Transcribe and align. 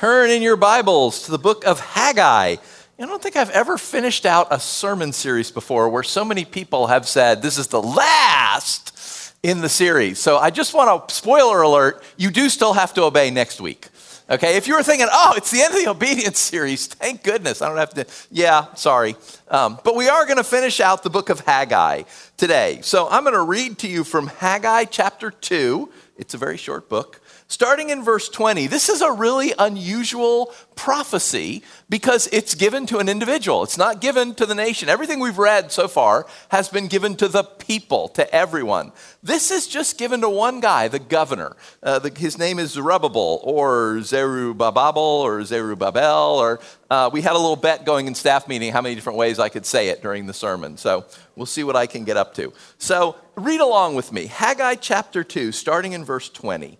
Turn 0.00 0.30
in 0.30 0.40
your 0.40 0.56
Bibles 0.56 1.24
to 1.24 1.30
the 1.30 1.38
book 1.38 1.66
of 1.66 1.78
Haggai. 1.78 2.56
I 2.56 2.56
don't 2.96 3.22
think 3.22 3.36
I've 3.36 3.50
ever 3.50 3.76
finished 3.76 4.24
out 4.24 4.48
a 4.50 4.58
sermon 4.58 5.12
series 5.12 5.50
before 5.50 5.90
where 5.90 6.02
so 6.02 6.24
many 6.24 6.46
people 6.46 6.86
have 6.86 7.06
said 7.06 7.42
this 7.42 7.58
is 7.58 7.66
the 7.66 7.82
last 7.82 9.36
in 9.42 9.60
the 9.60 9.68
series. 9.68 10.18
So 10.18 10.38
I 10.38 10.48
just 10.48 10.72
want 10.72 11.06
to, 11.06 11.14
spoiler 11.14 11.60
alert, 11.60 12.02
you 12.16 12.30
do 12.30 12.48
still 12.48 12.72
have 12.72 12.94
to 12.94 13.02
obey 13.02 13.30
next 13.30 13.60
week. 13.60 13.88
Okay, 14.30 14.56
if 14.56 14.66
you 14.66 14.74
were 14.74 14.82
thinking, 14.82 15.06
oh, 15.12 15.34
it's 15.36 15.50
the 15.50 15.60
end 15.60 15.74
of 15.74 15.84
the 15.84 15.90
obedience 15.90 16.38
series, 16.38 16.86
thank 16.94 17.22
goodness, 17.22 17.60
I 17.60 17.68
don't 17.68 17.76
have 17.76 17.92
to, 17.92 18.06
yeah, 18.30 18.72
sorry. 18.76 19.16
Um, 19.48 19.78
but 19.84 19.96
we 19.96 20.08
are 20.08 20.24
going 20.24 20.38
to 20.38 20.44
finish 20.44 20.80
out 20.80 21.02
the 21.02 21.10
book 21.10 21.28
of 21.28 21.40
Haggai 21.40 22.04
today. 22.38 22.78
So 22.80 23.06
I'm 23.10 23.24
going 23.24 23.34
to 23.34 23.42
read 23.42 23.76
to 23.80 23.86
you 23.86 24.04
from 24.04 24.28
Haggai 24.28 24.84
chapter 24.84 25.30
2. 25.30 25.92
It's 26.16 26.32
a 26.32 26.38
very 26.38 26.56
short 26.56 26.88
book. 26.88 27.20
Starting 27.50 27.90
in 27.90 28.04
verse 28.04 28.28
20, 28.28 28.68
this 28.68 28.88
is 28.88 29.02
a 29.02 29.10
really 29.10 29.52
unusual 29.58 30.54
prophecy 30.76 31.64
because 31.88 32.28
it's 32.30 32.54
given 32.54 32.86
to 32.86 32.98
an 32.98 33.08
individual. 33.08 33.64
It's 33.64 33.76
not 33.76 34.00
given 34.00 34.36
to 34.36 34.46
the 34.46 34.54
nation. 34.54 34.88
Everything 34.88 35.18
we've 35.18 35.36
read 35.36 35.72
so 35.72 35.88
far 35.88 36.28
has 36.50 36.68
been 36.68 36.86
given 36.86 37.16
to 37.16 37.26
the 37.26 37.42
people, 37.42 38.06
to 38.10 38.32
everyone. 38.32 38.92
This 39.20 39.50
is 39.50 39.66
just 39.66 39.98
given 39.98 40.20
to 40.20 40.28
one 40.28 40.60
guy, 40.60 40.86
the 40.86 41.00
governor. 41.00 41.56
Uh, 41.82 41.98
the, 41.98 42.16
his 42.16 42.38
name 42.38 42.60
is 42.60 42.70
Zerubbabel 42.70 43.40
or 43.42 44.00
Zerubbabel 44.02 45.02
or 45.02 45.44
Zerubbabel. 45.44 46.38
Or 46.38 46.60
uh, 46.88 47.10
we 47.12 47.20
had 47.20 47.32
a 47.32 47.38
little 47.38 47.56
bet 47.56 47.84
going 47.84 48.06
in 48.06 48.14
staff 48.14 48.46
meeting 48.46 48.72
how 48.72 48.80
many 48.80 48.94
different 48.94 49.18
ways 49.18 49.40
I 49.40 49.48
could 49.48 49.66
say 49.66 49.88
it 49.88 50.02
during 50.02 50.28
the 50.28 50.34
sermon. 50.34 50.76
So 50.76 51.04
we'll 51.34 51.46
see 51.46 51.64
what 51.64 51.74
I 51.74 51.88
can 51.88 52.04
get 52.04 52.16
up 52.16 52.32
to. 52.34 52.52
So 52.78 53.16
read 53.34 53.60
along 53.60 53.96
with 53.96 54.12
me. 54.12 54.26
Haggai 54.26 54.76
chapter 54.76 55.24
2, 55.24 55.50
starting 55.50 55.94
in 55.94 56.04
verse 56.04 56.28
20. 56.28 56.78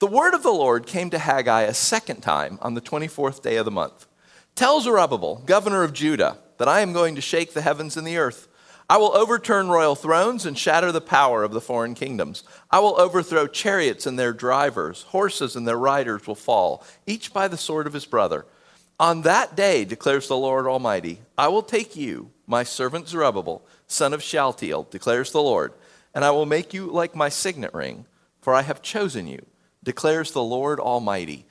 The 0.00 0.06
word 0.06 0.32
of 0.32 0.42
the 0.42 0.50
Lord 0.50 0.86
came 0.86 1.10
to 1.10 1.18
Haggai 1.18 1.60
a 1.60 1.74
second 1.74 2.22
time 2.22 2.58
on 2.62 2.72
the 2.72 2.80
24th 2.80 3.42
day 3.42 3.56
of 3.56 3.66
the 3.66 3.70
month. 3.70 4.06
Tell 4.54 4.80
Zerubbabel, 4.80 5.42
governor 5.44 5.82
of 5.82 5.92
Judah, 5.92 6.38
that 6.56 6.68
I 6.68 6.80
am 6.80 6.94
going 6.94 7.16
to 7.16 7.20
shake 7.20 7.52
the 7.52 7.60
heavens 7.60 7.98
and 7.98 8.06
the 8.06 8.16
earth. 8.16 8.48
I 8.88 8.96
will 8.96 9.14
overturn 9.14 9.68
royal 9.68 9.94
thrones 9.94 10.46
and 10.46 10.56
shatter 10.56 10.90
the 10.90 11.02
power 11.02 11.44
of 11.44 11.52
the 11.52 11.60
foreign 11.60 11.92
kingdoms. 11.92 12.44
I 12.70 12.78
will 12.78 12.98
overthrow 12.98 13.46
chariots 13.46 14.06
and 14.06 14.18
their 14.18 14.32
drivers, 14.32 15.02
horses 15.02 15.54
and 15.54 15.68
their 15.68 15.76
riders 15.76 16.26
will 16.26 16.34
fall, 16.34 16.82
each 17.06 17.34
by 17.34 17.46
the 17.46 17.58
sword 17.58 17.86
of 17.86 17.92
his 17.92 18.06
brother. 18.06 18.46
On 18.98 19.20
that 19.20 19.54
day, 19.54 19.84
declares 19.84 20.28
the 20.28 20.36
Lord 20.38 20.66
Almighty, 20.66 21.20
I 21.36 21.48
will 21.48 21.62
take 21.62 21.94
you, 21.94 22.30
my 22.46 22.62
servant 22.62 23.06
Zerubbabel, 23.06 23.66
son 23.86 24.14
of 24.14 24.22
Shealtiel, 24.22 24.84
declares 24.84 25.30
the 25.30 25.42
Lord, 25.42 25.74
and 26.14 26.24
I 26.24 26.30
will 26.30 26.46
make 26.46 26.72
you 26.72 26.86
like 26.86 27.14
my 27.14 27.28
signet 27.28 27.74
ring, 27.74 28.06
for 28.40 28.54
I 28.54 28.62
have 28.62 28.80
chosen 28.80 29.26
you 29.26 29.44
declares 29.82 30.32
the 30.32 30.42
Lord 30.42 30.80
Almighty. 30.80 31.46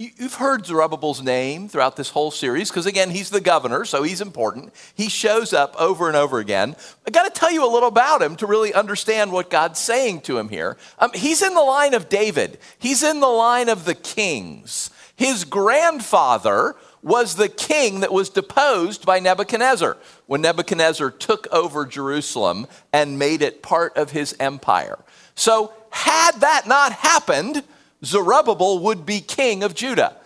You've 0.00 0.34
heard 0.34 0.64
Zerubbabel's 0.64 1.22
name 1.22 1.68
throughout 1.68 1.96
this 1.96 2.10
whole 2.10 2.30
series 2.30 2.70
because, 2.70 2.86
again, 2.86 3.10
he's 3.10 3.30
the 3.30 3.40
governor, 3.40 3.84
so 3.84 4.04
he's 4.04 4.20
important. 4.20 4.72
He 4.94 5.08
shows 5.08 5.52
up 5.52 5.74
over 5.76 6.06
and 6.06 6.16
over 6.16 6.38
again. 6.38 6.76
I 7.04 7.10
got 7.10 7.24
to 7.24 7.40
tell 7.40 7.50
you 7.50 7.66
a 7.66 7.72
little 7.72 7.88
about 7.88 8.22
him 8.22 8.36
to 8.36 8.46
really 8.46 8.72
understand 8.72 9.32
what 9.32 9.50
God's 9.50 9.80
saying 9.80 10.20
to 10.22 10.38
him 10.38 10.50
here. 10.50 10.76
Um, 11.00 11.10
he's 11.14 11.42
in 11.42 11.52
the 11.52 11.62
line 11.62 11.94
of 11.94 12.08
David, 12.08 12.58
he's 12.78 13.02
in 13.02 13.18
the 13.18 13.26
line 13.26 13.68
of 13.68 13.84
the 13.84 13.96
kings. 13.96 14.90
His 15.16 15.44
grandfather 15.44 16.76
was 17.02 17.34
the 17.34 17.48
king 17.48 18.00
that 18.00 18.12
was 18.12 18.28
deposed 18.28 19.04
by 19.04 19.18
Nebuchadnezzar 19.18 19.96
when 20.26 20.42
Nebuchadnezzar 20.42 21.10
took 21.10 21.48
over 21.52 21.84
Jerusalem 21.84 22.68
and 22.92 23.18
made 23.18 23.42
it 23.42 23.64
part 23.64 23.96
of 23.96 24.12
his 24.12 24.36
empire. 24.38 25.00
So 25.34 25.72
had 25.90 26.32
that 26.40 26.66
not 26.66 26.92
happened, 26.92 27.62
Zerubbabel 28.04 28.80
would 28.80 29.04
be 29.04 29.20
king 29.20 29.62
of 29.62 29.74
Judah. 29.74 30.16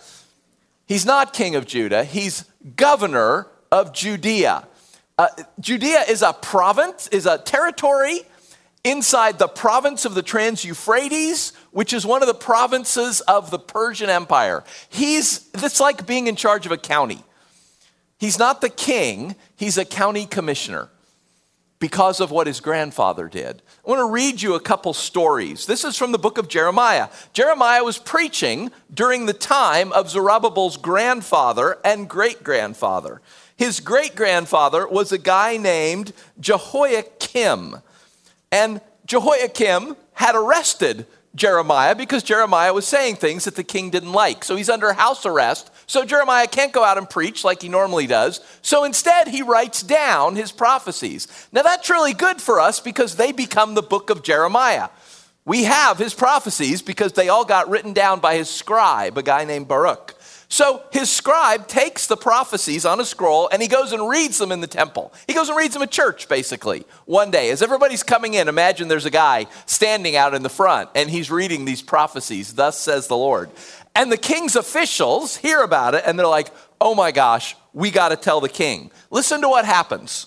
He's 0.86 1.06
not 1.06 1.32
king 1.32 1.54
of 1.54 1.66
Judah, 1.66 2.04
he's 2.04 2.44
governor 2.76 3.48
of 3.70 3.92
Judea. 3.92 4.66
Uh, 5.18 5.28
Judea 5.60 6.04
is 6.08 6.22
a 6.22 6.32
province, 6.32 7.06
is 7.08 7.26
a 7.26 7.38
territory 7.38 8.20
inside 8.84 9.38
the 9.38 9.48
province 9.48 10.04
of 10.04 10.14
the 10.14 10.22
Trans 10.22 10.64
Euphrates, 10.64 11.52
which 11.70 11.92
is 11.92 12.04
one 12.04 12.22
of 12.22 12.28
the 12.28 12.34
provinces 12.34 13.20
of 13.22 13.50
the 13.50 13.58
Persian 13.58 14.10
Empire. 14.10 14.64
He's, 14.88 15.48
it's 15.54 15.80
like 15.80 16.06
being 16.06 16.26
in 16.26 16.36
charge 16.36 16.66
of 16.66 16.72
a 16.72 16.76
county. 16.76 17.22
He's 18.18 18.38
not 18.38 18.60
the 18.60 18.68
king, 18.68 19.36
he's 19.56 19.78
a 19.78 19.84
county 19.84 20.26
commissioner 20.26 20.88
because 21.82 22.20
of 22.20 22.30
what 22.30 22.46
his 22.46 22.60
grandfather 22.60 23.26
did. 23.26 23.60
I 23.84 23.90
want 23.90 23.98
to 23.98 24.08
read 24.08 24.40
you 24.40 24.54
a 24.54 24.60
couple 24.60 24.94
stories. 24.94 25.66
This 25.66 25.82
is 25.82 25.96
from 25.96 26.12
the 26.12 26.18
book 26.18 26.38
of 26.38 26.46
Jeremiah. 26.46 27.08
Jeremiah 27.32 27.82
was 27.82 27.98
preaching 27.98 28.70
during 28.94 29.26
the 29.26 29.32
time 29.32 29.92
of 29.92 30.08
Zerubbabel's 30.08 30.76
grandfather 30.76 31.78
and 31.84 32.08
great 32.08 32.44
grandfather. 32.44 33.20
His 33.56 33.80
great 33.80 34.14
grandfather 34.14 34.86
was 34.86 35.10
a 35.10 35.18
guy 35.18 35.56
named 35.56 36.12
Jehoiakim. 36.38 37.78
And 38.52 38.80
Jehoiakim 39.04 39.96
had 40.12 40.36
arrested 40.36 41.04
Jeremiah 41.34 41.96
because 41.96 42.22
Jeremiah 42.22 42.72
was 42.72 42.86
saying 42.86 43.16
things 43.16 43.44
that 43.44 43.56
the 43.56 43.64
king 43.64 43.90
didn't 43.90 44.12
like. 44.12 44.44
So 44.44 44.54
he's 44.54 44.70
under 44.70 44.92
house 44.92 45.26
arrest. 45.26 45.71
So 45.92 46.06
Jeremiah 46.06 46.46
can't 46.46 46.72
go 46.72 46.82
out 46.82 46.96
and 46.96 47.08
preach 47.08 47.44
like 47.44 47.60
he 47.60 47.68
normally 47.68 48.06
does. 48.06 48.40
So 48.62 48.84
instead, 48.84 49.28
he 49.28 49.42
writes 49.42 49.82
down 49.82 50.36
his 50.36 50.50
prophecies. 50.50 51.28
Now 51.52 51.60
that's 51.60 51.90
really 51.90 52.14
good 52.14 52.40
for 52.40 52.60
us 52.60 52.80
because 52.80 53.16
they 53.16 53.30
become 53.30 53.74
the 53.74 53.82
book 53.82 54.08
of 54.08 54.22
Jeremiah. 54.22 54.88
We 55.44 55.64
have 55.64 55.98
his 55.98 56.14
prophecies 56.14 56.80
because 56.80 57.12
they 57.12 57.28
all 57.28 57.44
got 57.44 57.68
written 57.68 57.92
down 57.92 58.20
by 58.20 58.36
his 58.36 58.48
scribe, 58.48 59.18
a 59.18 59.22
guy 59.22 59.44
named 59.44 59.68
Baruch. 59.68 60.14
So 60.48 60.82
his 60.92 61.10
scribe 61.10 61.66
takes 61.66 62.06
the 62.06 62.16
prophecies 62.16 62.84
on 62.86 63.00
a 63.00 63.04
scroll 63.04 63.48
and 63.52 63.60
he 63.60 63.68
goes 63.68 63.92
and 63.92 64.06
reads 64.08 64.38
them 64.38 64.52
in 64.52 64.60
the 64.60 64.66
temple. 64.66 65.12
He 65.26 65.34
goes 65.34 65.48
and 65.48 65.58
reads 65.58 65.74
them 65.74 65.82
at 65.82 65.90
church, 65.90 66.28
basically, 66.28 66.84
one 67.04 67.30
day. 67.30 67.50
As 67.50 67.62
everybody's 67.62 68.02
coming 68.02 68.34
in, 68.34 68.48
imagine 68.48 68.88
there's 68.88 69.06
a 69.06 69.10
guy 69.10 69.46
standing 69.66 70.16
out 70.16 70.34
in 70.34 70.42
the 70.42 70.50
front 70.50 70.90
and 70.94 71.10
he's 71.10 71.30
reading 71.30 71.64
these 71.64 71.82
prophecies, 71.82 72.54
thus 72.54 72.78
says 72.78 73.08
the 73.08 73.16
Lord. 73.16 73.50
And 73.94 74.10
the 74.10 74.16
king's 74.16 74.56
officials 74.56 75.36
hear 75.36 75.62
about 75.62 75.94
it 75.94 76.04
and 76.06 76.18
they're 76.18 76.26
like, 76.26 76.50
oh 76.80 76.94
my 76.94 77.12
gosh, 77.12 77.56
we 77.72 77.90
got 77.90 78.08
to 78.08 78.16
tell 78.16 78.40
the 78.40 78.48
king. 78.48 78.90
Listen 79.10 79.40
to 79.42 79.48
what 79.48 79.64
happens. 79.64 80.26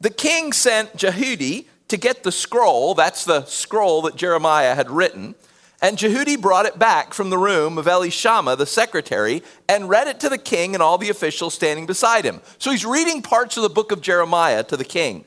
The 0.00 0.10
king 0.10 0.52
sent 0.52 0.96
Jehudi 0.96 1.66
to 1.88 1.96
get 1.96 2.22
the 2.22 2.32
scroll, 2.32 2.94
that's 2.94 3.24
the 3.24 3.44
scroll 3.44 4.02
that 4.02 4.16
Jeremiah 4.16 4.74
had 4.74 4.90
written. 4.90 5.34
And 5.82 5.98
Jehudi 5.98 6.40
brought 6.40 6.64
it 6.64 6.78
back 6.78 7.12
from 7.12 7.28
the 7.28 7.36
room 7.36 7.76
of 7.76 7.84
Elishama, 7.84 8.56
the 8.56 8.64
secretary, 8.64 9.42
and 9.68 9.88
read 9.88 10.08
it 10.08 10.18
to 10.20 10.30
the 10.30 10.38
king 10.38 10.72
and 10.74 10.82
all 10.82 10.96
the 10.96 11.10
officials 11.10 11.52
standing 11.52 11.84
beside 11.84 12.24
him. 12.24 12.40
So 12.58 12.70
he's 12.70 12.86
reading 12.86 13.20
parts 13.20 13.58
of 13.58 13.62
the 13.62 13.68
book 13.68 13.92
of 13.92 14.00
Jeremiah 14.00 14.64
to 14.64 14.78
the 14.78 14.84
king. 14.84 15.26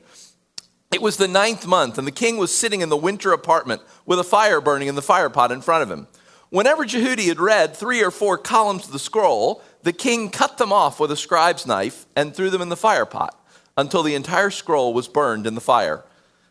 It 0.90 1.00
was 1.00 1.16
the 1.16 1.28
ninth 1.28 1.66
month, 1.66 1.96
and 1.96 2.06
the 2.06 2.12
king 2.12 2.38
was 2.38 2.56
sitting 2.56 2.80
in 2.80 2.88
the 2.88 2.96
winter 2.96 3.32
apartment 3.32 3.82
with 4.04 4.18
a 4.18 4.24
fire 4.24 4.60
burning 4.60 4.88
in 4.88 4.96
the 4.96 5.02
fire 5.02 5.30
pot 5.30 5.52
in 5.52 5.60
front 5.60 5.84
of 5.84 5.90
him. 5.90 6.08
Whenever 6.50 6.84
Jehudi 6.84 7.28
had 7.28 7.40
read 7.40 7.76
three 7.76 8.02
or 8.02 8.10
four 8.10 8.38
columns 8.38 8.86
of 8.86 8.92
the 8.92 8.98
scroll, 8.98 9.62
the 9.82 9.92
king 9.92 10.30
cut 10.30 10.58
them 10.58 10.72
off 10.72 10.98
with 10.98 11.10
a 11.10 11.16
scribe's 11.16 11.66
knife 11.66 12.06
and 12.16 12.34
threw 12.34 12.50
them 12.50 12.62
in 12.62 12.68
the 12.68 12.76
fire 12.76 13.06
pot 13.06 13.34
until 13.76 14.02
the 14.02 14.14
entire 14.14 14.50
scroll 14.50 14.94
was 14.94 15.08
burned 15.08 15.46
in 15.46 15.54
the 15.54 15.60
fire. 15.60 16.04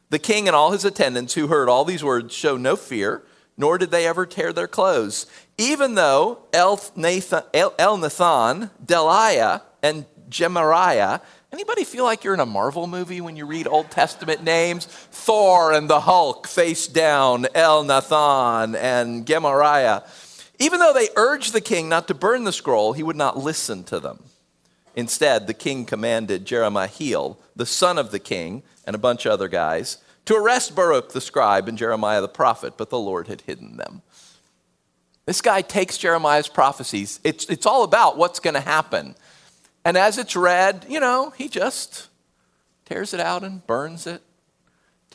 The 0.10 0.20
king 0.20 0.48
and 0.48 0.56
all 0.56 0.72
his 0.72 0.86
attendants 0.86 1.34
who 1.34 1.48
heard 1.48 1.68
all 1.68 1.84
these 1.84 2.04
words 2.04 2.34
showed 2.34 2.62
no 2.62 2.76
fear 2.76 3.24
nor 3.58 3.78
did 3.78 3.92
they 3.92 4.08
ever 4.08 4.26
tear 4.26 4.54
their 4.54 4.68
clothes. 4.68 5.26
Even 5.58 5.96
though 5.96 6.44
Elnathan, 6.54 7.42
Delaiah, 8.86 9.62
and 9.82 10.06
Gemariah, 10.30 11.20
anybody 11.58 11.84
feel 11.84 12.04
like 12.04 12.24
you're 12.24 12.36
in 12.36 12.40
a 12.40 12.46
Marvel 12.46 12.86
movie 12.86 13.20
when 13.20 13.36
you 13.36 13.44
read 13.44 13.66
Old 13.66 13.90
Testament 13.90 14.44
names? 14.44 14.86
Thor 14.86 15.74
and 15.74 15.90
the 15.90 16.02
Hulk 16.02 16.48
face 16.48 16.86
down, 16.86 17.46
Elnathan 17.46 18.78
and 18.78 19.26
Gemariah. 19.26 20.04
Even 20.60 20.80
though 20.80 20.94
they 20.94 21.10
urged 21.16 21.54
the 21.54 21.62
king 21.62 21.90
not 21.90 22.08
to 22.10 22.14
burn 22.14 22.44
the 22.44 22.52
scroll, 22.52 22.94
he 22.94 23.02
would 23.02 23.16
not 23.16 23.40
listen 23.40 23.84
to 23.86 24.00
them. 24.00 24.24
Instead, 24.96 25.48
the 25.48 25.54
king 25.56 25.84
commanded 25.84 26.46
Jeremiah, 26.46 27.32
the 27.56 27.66
son 27.66 27.98
of 27.98 28.12
the 28.12 28.20
king, 28.20 28.62
and 28.86 28.96
a 28.96 29.00
bunch 29.00 29.26
of 29.26 29.32
other 29.32 29.48
guys, 29.48 29.98
to 30.26 30.36
arrest 30.36 30.76
Baruch 30.76 31.12
the 31.12 31.22
scribe 31.22 31.68
and 31.68 31.76
Jeremiah 31.76 32.22
the 32.22 32.28
prophet, 32.28 32.76
but 32.78 32.92
the 32.92 33.00
Lord 33.00 33.30
had 33.30 33.42
hidden 33.42 33.78
them. 33.78 34.04
This 35.26 35.42
guy 35.42 35.64
takes 35.64 35.98
Jeremiah's 35.98 36.50
prophecies. 36.50 37.20
It's, 37.24 37.46
it's 37.46 37.66
all 37.66 37.84
about 37.84 38.16
what's 38.16 38.40
going 38.40 38.54
to 38.54 38.60
happen. 38.60 39.16
And 39.88 39.96
as 39.96 40.18
it's 40.18 40.36
read, 40.36 40.86
you 40.90 41.00
know, 41.00 41.30
he 41.30 41.48
just 41.48 42.10
tears 42.84 43.14
it 43.14 43.22
out 43.22 43.46
and 43.46 43.66
burns 43.66 44.06
it, 44.06 44.22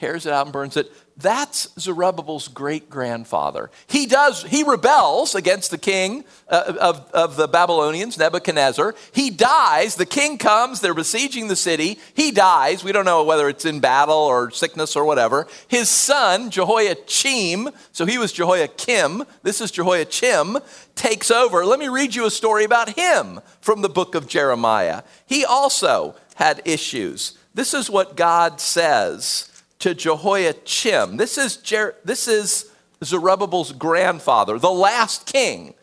tears 0.03 0.27
it 0.27 0.33
out 0.33 0.47
and 0.47 0.53
burns 0.53 0.77
it. 0.77 0.91
That's 1.17 1.69
Zerubbabel's 1.79 2.49
great 2.49 2.91
grandfather. 2.91 3.71
He 3.87 4.07
does, 4.07 4.43
he 4.43 4.65
rebels 4.65 5.37
against 5.37 5.71
the 5.71 5.79
king 5.79 6.25
uh, 6.49 6.75
of, 6.81 7.09
of 7.13 7.37
the 7.37 7.47
Babylonians, 7.47 8.19
Nebuchadnezzar. 8.19 8.97
He 9.13 9.31
dies. 9.31 9.95
The 9.95 10.05
king 10.05 10.39
comes, 10.39 10.81
they're 10.81 10.93
besieging 10.93 11.47
the 11.47 11.55
city. 11.55 12.01
He 12.15 12.33
dies. 12.33 12.83
We 12.83 12.91
don't 12.91 13.05
know 13.05 13.23
whether 13.23 13.49
it's 13.49 13.65
in 13.65 13.79
battle 13.79 14.17
or 14.17 14.51
sickness 14.51 14.97
or 14.97 15.05
whatever. 15.05 15.47
His 15.69 15.89
son, 15.89 16.51
Jehoiachin, 16.51 17.69
so 17.93 18.05
he 18.05 18.19
was 18.19 18.33
Jehoiakim, 18.33 19.23
this 19.45 19.61
is 19.61 19.71
Jehoiachin, 19.71 20.57
takes 20.97 21.31
over. 21.31 21.65
Let 21.65 21.79
me 21.79 21.87
read 21.87 22.17
you 22.17 22.27
a 22.27 22.31
story 22.33 22.65
about 22.65 22.99
him 22.99 23.39
from 23.61 23.83
the 23.83 23.89
book 23.89 24.17
of 24.17 24.27
Jeremiah. 24.27 25.05
He 25.27 25.45
also 25.45 26.17
had 26.35 26.61
issues. 26.65 27.39
This 27.55 27.73
is 27.73 27.89
what 27.89 28.17
God 28.17 28.61
says 28.61 29.49
to 29.83 29.95
Jehoiachin. 29.95 31.17
This 31.17 31.37
is, 31.37 31.57
Jer- 31.57 31.97
this 32.05 32.29
is 32.29 32.71
Zerubbabel's 33.03 33.73
grandfather, 33.73 34.57
the 34.57 34.71
last 34.71 35.27
king. 35.27 35.75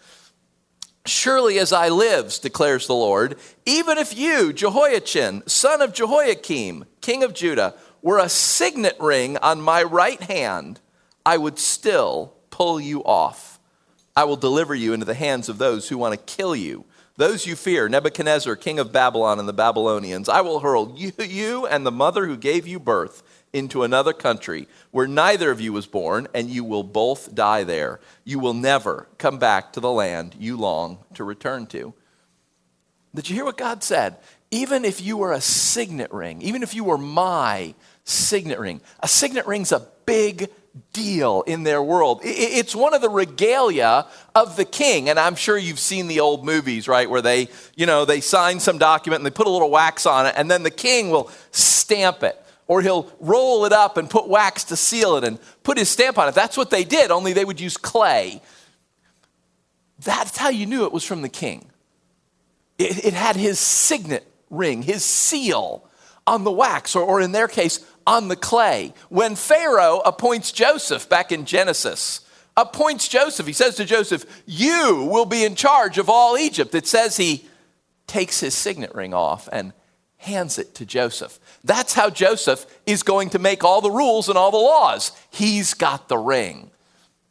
Surely 1.05 1.59
as 1.59 1.73
I 1.73 1.89
lives, 1.89 2.39
declares 2.39 2.87
the 2.87 2.95
Lord, 2.95 3.37
even 3.65 3.97
if 3.97 4.17
you, 4.17 4.53
Jehoiachin, 4.53 5.43
son 5.47 5.81
of 5.81 5.93
Jehoiakim, 5.93 6.85
king 7.01 7.23
of 7.23 7.33
Judah, 7.33 7.75
were 8.01 8.19
a 8.19 8.29
signet 8.29 8.95
ring 9.01 9.35
on 9.37 9.61
my 9.61 9.83
right 9.83 10.21
hand, 10.23 10.79
I 11.25 11.35
would 11.35 11.59
still 11.59 12.35
pull 12.51 12.79
you 12.79 13.03
off. 13.03 13.59
I 14.15 14.23
will 14.23 14.37
deliver 14.37 14.73
you 14.73 14.93
into 14.93 15.05
the 15.05 15.13
hands 15.13 15.49
of 15.49 15.57
those 15.57 15.89
who 15.89 15.97
want 15.97 16.13
to 16.13 16.35
kill 16.35 16.55
you. 16.55 16.85
Those 17.17 17.45
you 17.45 17.57
fear, 17.57 17.89
Nebuchadnezzar, 17.89 18.55
king 18.55 18.79
of 18.79 18.93
Babylon 18.93 19.39
and 19.39 19.47
the 19.47 19.53
Babylonians, 19.53 20.29
I 20.29 20.39
will 20.39 20.61
hurl 20.61 20.93
you, 20.95 21.11
you 21.19 21.67
and 21.67 21.85
the 21.85 21.91
mother 21.91 22.27
who 22.27 22.37
gave 22.37 22.65
you 22.65 22.79
birth 22.79 23.23
into 23.53 23.83
another 23.83 24.13
country 24.13 24.67
where 24.91 25.07
neither 25.07 25.51
of 25.51 25.61
you 25.61 25.73
was 25.73 25.87
born, 25.87 26.27
and 26.33 26.49
you 26.49 26.63
will 26.63 26.83
both 26.83 27.33
die 27.33 27.63
there. 27.63 27.99
You 28.23 28.39
will 28.39 28.53
never 28.53 29.07
come 29.17 29.39
back 29.39 29.73
to 29.73 29.79
the 29.79 29.91
land 29.91 30.35
you 30.39 30.57
long 30.57 30.99
to 31.15 31.23
return 31.23 31.65
to. 31.67 31.93
Did 33.13 33.29
you 33.29 33.35
hear 33.35 33.45
what 33.45 33.57
God 33.57 33.83
said? 33.83 34.17
Even 34.51 34.85
if 34.85 35.01
you 35.01 35.17
were 35.17 35.33
a 35.33 35.41
signet 35.41 36.11
ring, 36.11 36.41
even 36.41 36.63
if 36.63 36.73
you 36.73 36.83
were 36.83 36.97
my 36.97 37.73
signet 38.03 38.59
ring, 38.59 38.81
a 38.99 39.07
signet 39.07 39.47
ring's 39.47 39.71
a 39.71 39.87
big 40.05 40.49
deal 40.93 41.41
in 41.43 41.63
their 41.63 41.81
world. 41.81 42.21
It's 42.23 42.75
one 42.75 42.93
of 42.93 43.01
the 43.01 43.09
regalia 43.09 44.05
of 44.35 44.55
the 44.55 44.65
king. 44.65 45.09
And 45.09 45.19
I'm 45.19 45.35
sure 45.35 45.57
you've 45.57 45.79
seen 45.79 46.07
the 46.07 46.19
old 46.19 46.45
movies, 46.45 46.87
right, 46.87 47.09
where 47.09 47.21
they, 47.21 47.49
you 47.75 47.85
know, 47.85 48.05
they 48.05 48.21
sign 48.21 48.59
some 48.59 48.77
document 48.77 49.19
and 49.19 49.25
they 49.25 49.35
put 49.35 49.47
a 49.47 49.51
little 49.51 49.71
wax 49.71 50.05
on 50.05 50.27
it, 50.27 50.35
and 50.37 50.49
then 50.49 50.63
the 50.63 50.71
king 50.71 51.09
will 51.09 51.31
stamp 51.51 52.23
it 52.23 52.39
or 52.69 52.83
he'll 52.83 53.11
roll 53.19 53.65
it 53.65 53.73
up 53.73 53.97
and 53.97 54.09
put 54.09 54.29
wax 54.29 54.63
to 54.65 54.77
seal 54.77 55.15
it 55.15 55.23
and 55.23 55.39
put 55.63 55.77
his 55.77 55.89
stamp 55.89 56.19
on 56.19 56.29
it. 56.29 56.35
That's 56.35 56.55
what 56.55 56.69
they 56.69 56.83
did, 56.83 57.09
only 57.09 57.33
they 57.33 57.43
would 57.43 57.59
use 57.59 57.75
clay. 57.75 58.41
That's 60.05 60.37
how 60.37 60.49
you 60.49 60.67
knew 60.67 60.85
it 60.85 60.93
was 60.93 61.03
from 61.03 61.23
the 61.23 61.29
king. 61.29 61.65
It, 62.77 63.03
it 63.03 63.13
had 63.13 63.35
his 63.35 63.59
signet 63.59 64.25
ring, 64.51 64.83
his 64.83 65.03
seal 65.03 65.83
on 66.27 66.43
the 66.43 66.51
wax, 66.51 66.95
or, 66.95 67.03
or 67.03 67.19
in 67.19 67.31
their 67.31 67.47
case, 67.47 67.83
on 68.05 68.27
the 68.27 68.35
clay. 68.35 68.93
When 69.09 69.35
Pharaoh 69.35 70.01
appoints 70.05 70.51
Joseph 70.51 71.09
back 71.09 71.31
in 71.31 71.45
Genesis, 71.45 72.21
appoints 72.55 73.07
Joseph, 73.07 73.47
he 73.47 73.53
says 73.53 73.75
to 73.75 73.85
Joseph, 73.85 74.43
You 74.45 75.09
will 75.11 75.25
be 75.25 75.43
in 75.43 75.55
charge 75.55 75.97
of 75.97 76.07
all 76.07 76.37
Egypt. 76.37 76.75
It 76.75 76.85
says 76.85 77.17
he 77.17 77.47
takes 78.05 78.39
his 78.39 78.53
signet 78.53 78.93
ring 78.93 79.15
off 79.15 79.49
and 79.51 79.73
hands 80.17 80.59
it 80.59 80.75
to 80.75 80.85
Joseph. 80.85 81.39
That's 81.63 81.93
how 81.93 82.09
Joseph 82.09 82.65
is 82.85 83.03
going 83.03 83.31
to 83.31 83.39
make 83.39 83.63
all 83.63 83.81
the 83.81 83.91
rules 83.91 84.29
and 84.29 84.37
all 84.37 84.51
the 84.51 84.57
laws. 84.57 85.11
He's 85.29 85.73
got 85.73 86.07
the 86.07 86.17
ring. 86.17 86.71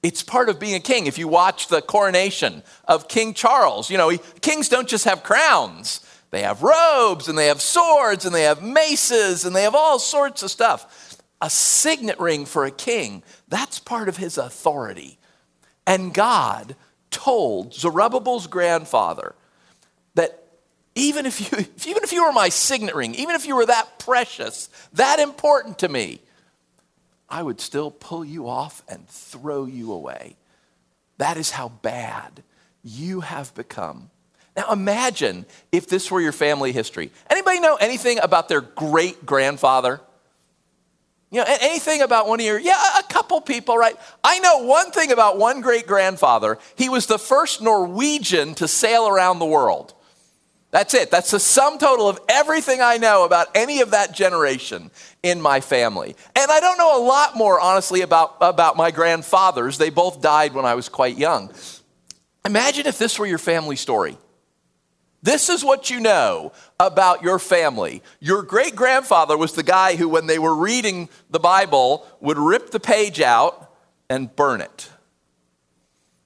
It's 0.02 0.22
part 0.22 0.48
of 0.48 0.60
being 0.60 0.74
a 0.74 0.80
king. 0.80 1.06
If 1.06 1.18
you 1.18 1.26
watch 1.28 1.68
the 1.68 1.82
coronation 1.82 2.62
of 2.86 3.08
King 3.08 3.34
Charles, 3.34 3.90
you 3.90 3.98
know, 3.98 4.16
kings 4.40 4.68
don't 4.68 4.88
just 4.88 5.06
have 5.06 5.22
crowns. 5.22 6.00
They 6.30 6.42
have 6.42 6.62
robes 6.62 7.28
and 7.28 7.38
they 7.38 7.46
have 7.46 7.60
swords 7.60 8.24
and 8.24 8.34
they 8.34 8.42
have 8.42 8.62
maces 8.62 9.44
and 9.44 9.56
they 9.56 9.62
have 9.62 9.74
all 9.74 9.98
sorts 9.98 10.42
of 10.42 10.50
stuff. 10.50 11.16
A 11.40 11.48
signet 11.48 12.18
ring 12.20 12.44
for 12.44 12.64
a 12.64 12.70
king, 12.70 13.22
that's 13.48 13.78
part 13.78 14.08
of 14.08 14.18
his 14.18 14.38
authority. 14.38 15.18
And 15.86 16.12
God 16.12 16.76
told 17.10 17.74
Zerubbabel's 17.74 18.46
grandfather 18.46 19.34
that 20.14 20.47
even 20.98 21.26
if 21.26 21.40
you, 21.40 21.58
even 21.86 22.02
if 22.02 22.12
you 22.12 22.24
were 22.24 22.32
my 22.32 22.48
signet 22.48 22.94
ring, 22.94 23.14
even 23.14 23.34
if 23.34 23.46
you 23.46 23.56
were 23.56 23.66
that 23.66 23.98
precious, 23.98 24.68
that 24.94 25.18
important 25.18 25.78
to 25.80 25.88
me, 25.88 26.20
I 27.28 27.42
would 27.42 27.60
still 27.60 27.90
pull 27.90 28.24
you 28.24 28.48
off 28.48 28.82
and 28.88 29.06
throw 29.08 29.66
you 29.66 29.92
away. 29.92 30.36
That 31.18 31.36
is 31.36 31.50
how 31.50 31.68
bad 31.68 32.42
you 32.82 33.20
have 33.20 33.54
become. 33.54 34.10
Now 34.56 34.72
imagine 34.72 35.46
if 35.70 35.88
this 35.88 36.10
were 36.10 36.20
your 36.20 36.32
family 36.32 36.72
history. 36.72 37.10
Anybody 37.28 37.60
know 37.60 37.76
anything 37.76 38.18
about 38.18 38.48
their 38.48 38.60
great 38.60 39.26
grandfather? 39.26 40.00
You 41.30 41.40
know, 41.40 41.44
anything 41.60 42.00
about 42.00 42.26
one 42.26 42.40
of 42.40 42.46
your, 42.46 42.58
yeah, 42.58 42.98
a 42.98 43.02
couple 43.02 43.38
people, 43.42 43.76
right? 43.76 43.94
I 44.24 44.38
know 44.38 44.64
one 44.64 44.90
thing 44.92 45.12
about 45.12 45.36
one 45.36 45.60
great 45.60 45.86
grandfather. 45.86 46.58
He 46.76 46.88
was 46.88 47.06
the 47.06 47.18
first 47.18 47.60
Norwegian 47.60 48.54
to 48.54 48.66
sail 48.66 49.06
around 49.06 49.38
the 49.38 49.46
world. 49.46 49.92
That's 50.70 50.92
it. 50.92 51.10
That's 51.10 51.30
the 51.30 51.40
sum 51.40 51.78
total 51.78 52.08
of 52.08 52.20
everything 52.28 52.80
I 52.82 52.98
know 52.98 53.24
about 53.24 53.48
any 53.54 53.80
of 53.80 53.92
that 53.92 54.14
generation 54.14 54.90
in 55.22 55.40
my 55.40 55.60
family. 55.60 56.14
And 56.36 56.50
I 56.50 56.60
don't 56.60 56.76
know 56.76 57.02
a 57.02 57.04
lot 57.04 57.36
more, 57.36 57.58
honestly, 57.58 58.02
about, 58.02 58.36
about 58.42 58.76
my 58.76 58.90
grandfathers. 58.90 59.78
They 59.78 59.88
both 59.88 60.20
died 60.20 60.52
when 60.52 60.66
I 60.66 60.74
was 60.74 60.90
quite 60.90 61.16
young. 61.16 61.50
Imagine 62.44 62.86
if 62.86 62.98
this 62.98 63.18
were 63.18 63.26
your 63.26 63.38
family 63.38 63.76
story. 63.76 64.18
This 65.22 65.48
is 65.48 65.64
what 65.64 65.90
you 65.90 66.00
know 66.00 66.52
about 66.78 67.22
your 67.22 67.38
family. 67.38 68.02
Your 68.20 68.42
great 68.42 68.76
grandfather 68.76 69.36
was 69.36 69.54
the 69.54 69.62
guy 69.62 69.96
who, 69.96 70.08
when 70.08 70.26
they 70.26 70.38
were 70.38 70.54
reading 70.54 71.08
the 71.30 71.40
Bible, 71.40 72.06
would 72.20 72.38
rip 72.38 72.70
the 72.70 72.78
page 72.78 73.20
out 73.20 73.74
and 74.08 74.34
burn 74.36 74.60
it 74.60 74.90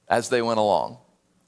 as 0.09 0.29
they 0.29 0.43
went 0.43 0.59
along. 0.59 0.99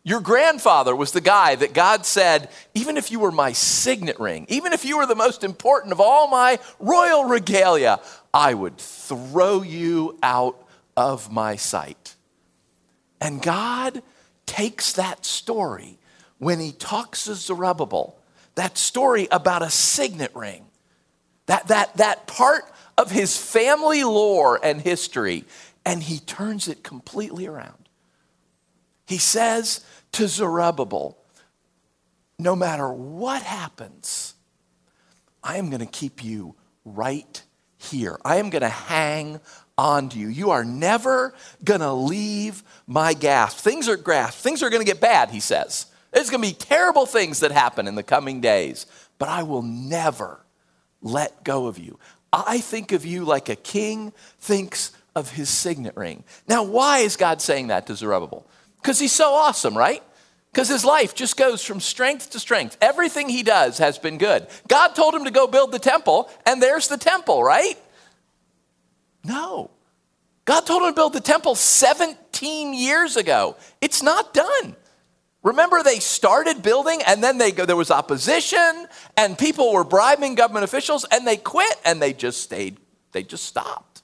Your 0.06 0.20
grandfather 0.20 0.94
was 0.94 1.12
the 1.12 1.22
guy 1.22 1.54
that 1.54 1.72
God 1.72 2.04
said, 2.04 2.50
even 2.74 2.98
if 2.98 3.10
you 3.10 3.18
were 3.18 3.32
my 3.32 3.52
signet 3.52 4.20
ring, 4.20 4.44
even 4.50 4.74
if 4.74 4.84
you 4.84 4.98
were 4.98 5.06
the 5.06 5.14
most 5.14 5.42
important 5.42 5.92
of 5.92 6.00
all 6.00 6.28
my 6.28 6.58
royal 6.78 7.24
regalia, 7.24 8.00
I 8.32 8.52
would 8.52 8.76
throw 8.76 9.62
you 9.62 10.18
out 10.22 10.62
of 10.94 11.32
my 11.32 11.56
sight. 11.56 12.16
And 13.18 13.40
God 13.40 14.02
takes 14.44 14.92
that 14.92 15.24
story 15.24 15.96
when 16.36 16.60
he 16.60 16.72
talks 16.72 17.24
to 17.24 17.34
Zerubbabel, 17.34 18.18
that 18.56 18.76
story 18.76 19.26
about 19.30 19.62
a 19.62 19.70
signet 19.70 20.34
ring, 20.34 20.66
that, 21.46 21.68
that, 21.68 21.96
that 21.96 22.26
part 22.26 22.64
of 22.98 23.10
his 23.10 23.38
family 23.38 24.04
lore 24.04 24.60
and 24.62 24.82
history, 24.82 25.44
and 25.86 26.02
he 26.02 26.18
turns 26.18 26.68
it 26.68 26.82
completely 26.82 27.46
around. 27.46 27.83
He 29.06 29.18
says, 29.18 29.84
to 30.12 30.28
Zerubbabel, 30.28 31.18
no 32.38 32.56
matter 32.56 32.90
what 32.92 33.42
happens, 33.42 34.34
I 35.42 35.58
am 35.58 35.68
going 35.70 35.80
to 35.80 35.86
keep 35.86 36.24
you 36.24 36.54
right 36.84 37.42
here. 37.78 38.18
I 38.24 38.36
am 38.36 38.50
going 38.50 38.62
to 38.62 38.68
hang 38.68 39.40
on 39.76 40.08
to 40.10 40.18
you. 40.18 40.28
You 40.28 40.50
are 40.50 40.64
never 40.64 41.34
going 41.64 41.80
to 41.80 41.92
leave 41.92 42.62
my 42.86 43.12
grasp. 43.14 43.58
Things 43.58 43.88
are 43.88 43.96
grasp. 43.96 44.38
Things 44.38 44.62
are 44.62 44.70
going 44.70 44.84
to 44.84 44.90
get 44.90 45.00
bad, 45.00 45.30
he 45.30 45.40
says. 45.40 45.86
There's 46.12 46.30
going 46.30 46.42
to 46.42 46.48
be 46.48 46.54
terrible 46.54 47.06
things 47.06 47.40
that 47.40 47.50
happen 47.50 47.88
in 47.88 47.96
the 47.96 48.02
coming 48.02 48.40
days, 48.40 48.86
but 49.18 49.28
I 49.28 49.42
will 49.42 49.62
never 49.62 50.40
let 51.02 51.44
go 51.44 51.66
of 51.66 51.78
you. 51.78 51.98
I 52.32 52.58
think 52.58 52.92
of 52.92 53.04
you 53.04 53.24
like 53.24 53.48
a 53.48 53.56
king 53.56 54.12
thinks 54.38 54.92
of 55.14 55.30
his 55.30 55.48
signet 55.48 55.96
ring. 55.96 56.24
Now, 56.48 56.62
why 56.62 57.00
is 57.00 57.16
God 57.16 57.40
saying 57.42 57.68
that 57.68 57.86
to 57.88 57.96
Zerubbabel? 57.96 58.46
Because 58.84 58.98
he's 58.98 59.12
so 59.12 59.32
awesome, 59.32 59.74
right? 59.74 60.02
Because 60.52 60.68
his 60.68 60.84
life 60.84 61.14
just 61.14 61.38
goes 61.38 61.64
from 61.64 61.80
strength 61.80 62.28
to 62.30 62.38
strength. 62.38 62.76
Everything 62.82 63.30
he 63.30 63.42
does 63.42 63.78
has 63.78 63.98
been 63.98 64.18
good. 64.18 64.46
God 64.68 64.88
told 64.88 65.14
him 65.14 65.24
to 65.24 65.30
go 65.30 65.46
build 65.46 65.72
the 65.72 65.78
temple, 65.78 66.28
and 66.44 66.62
there's 66.62 66.88
the 66.88 66.98
temple, 66.98 67.42
right? 67.42 67.78
No. 69.24 69.70
God 70.44 70.66
told 70.66 70.82
him 70.82 70.90
to 70.90 70.94
build 70.94 71.14
the 71.14 71.22
temple 71.22 71.54
17 71.54 72.74
years 72.74 73.16
ago. 73.16 73.56
It's 73.80 74.02
not 74.02 74.34
done. 74.34 74.76
Remember, 75.42 75.82
they 75.82 75.98
started 75.98 76.62
building 76.62 77.00
and 77.06 77.24
then 77.24 77.38
they 77.38 77.52
there 77.52 77.76
was 77.76 77.90
opposition 77.90 78.86
and 79.16 79.38
people 79.38 79.72
were 79.72 79.84
bribing 79.84 80.34
government 80.34 80.64
officials 80.64 81.06
and 81.10 81.26
they 81.26 81.36
quit 81.36 81.76
and 81.84 82.00
they 82.00 82.12
just 82.12 82.42
stayed, 82.42 82.78
they 83.12 83.22
just 83.22 83.44
stopped. 83.44 84.02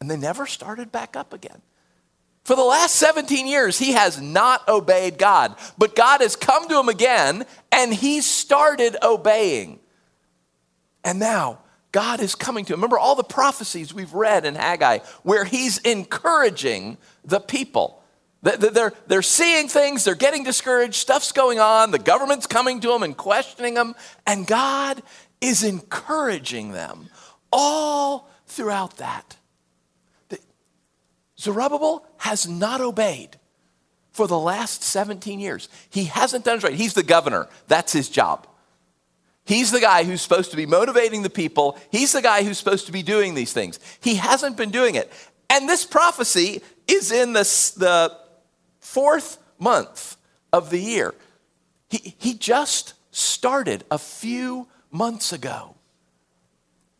And 0.00 0.10
they 0.10 0.16
never 0.16 0.46
started 0.46 0.90
back 0.90 1.16
up 1.16 1.32
again. 1.32 1.62
For 2.44 2.56
the 2.56 2.62
last 2.62 2.96
17 2.96 3.46
years, 3.46 3.78
he 3.78 3.92
has 3.92 4.20
not 4.20 4.66
obeyed 4.68 5.16
God, 5.16 5.54
but 5.78 5.94
God 5.94 6.20
has 6.20 6.34
come 6.34 6.68
to 6.68 6.78
him 6.78 6.88
again 6.88 7.44
and 7.70 7.94
he 7.94 8.20
started 8.20 8.96
obeying. 9.02 9.78
And 11.04 11.20
now 11.20 11.60
God 11.92 12.20
is 12.20 12.34
coming 12.34 12.64
to. 12.64 12.72
Him. 12.72 12.80
Remember 12.80 12.98
all 12.98 13.14
the 13.14 13.22
prophecies 13.22 13.94
we've 13.94 14.12
read 14.12 14.44
in 14.44 14.56
Haggai 14.56 14.98
where 15.22 15.44
he's 15.44 15.78
encouraging 15.78 16.98
the 17.24 17.38
people. 17.38 18.02
They're, 18.42 18.92
they're 19.06 19.22
seeing 19.22 19.68
things, 19.68 20.02
they're 20.02 20.16
getting 20.16 20.42
discouraged, 20.42 20.94
stuff's 20.94 21.30
going 21.30 21.60
on, 21.60 21.92
the 21.92 21.98
government's 22.00 22.48
coming 22.48 22.80
to 22.80 22.88
them 22.88 23.04
and 23.04 23.16
questioning 23.16 23.74
them, 23.74 23.94
and 24.26 24.48
God 24.48 25.00
is 25.40 25.62
encouraging 25.62 26.72
them 26.72 27.08
all 27.52 28.28
throughout 28.48 28.96
that. 28.96 29.36
Zerubbabel 31.42 32.06
has 32.18 32.48
not 32.48 32.80
obeyed 32.80 33.36
for 34.12 34.28
the 34.28 34.38
last 34.38 34.82
17 34.84 35.40
years. 35.40 35.68
He 35.90 36.04
hasn't 36.04 36.44
done 36.44 36.58
it 36.58 36.62
right. 36.62 36.74
He's 36.74 36.94
the 36.94 37.02
governor, 37.02 37.48
that's 37.66 37.92
his 37.92 38.08
job. 38.08 38.46
He's 39.44 39.72
the 39.72 39.80
guy 39.80 40.04
who's 40.04 40.22
supposed 40.22 40.52
to 40.52 40.56
be 40.56 40.66
motivating 40.66 41.22
the 41.22 41.30
people. 41.30 41.76
He's 41.90 42.12
the 42.12 42.22
guy 42.22 42.44
who's 42.44 42.58
supposed 42.58 42.86
to 42.86 42.92
be 42.92 43.02
doing 43.02 43.34
these 43.34 43.52
things. 43.52 43.80
He 44.00 44.14
hasn't 44.14 44.56
been 44.56 44.70
doing 44.70 44.94
it. 44.94 45.12
And 45.50 45.68
this 45.68 45.84
prophecy 45.84 46.62
is 46.86 47.10
in 47.10 47.32
the, 47.32 47.40
the 47.76 48.16
fourth 48.78 49.38
month 49.58 50.16
of 50.52 50.70
the 50.70 50.78
year. 50.78 51.12
He, 51.90 52.14
he 52.18 52.34
just 52.34 52.94
started 53.10 53.82
a 53.90 53.98
few 53.98 54.68
months 54.92 55.32
ago, 55.32 55.74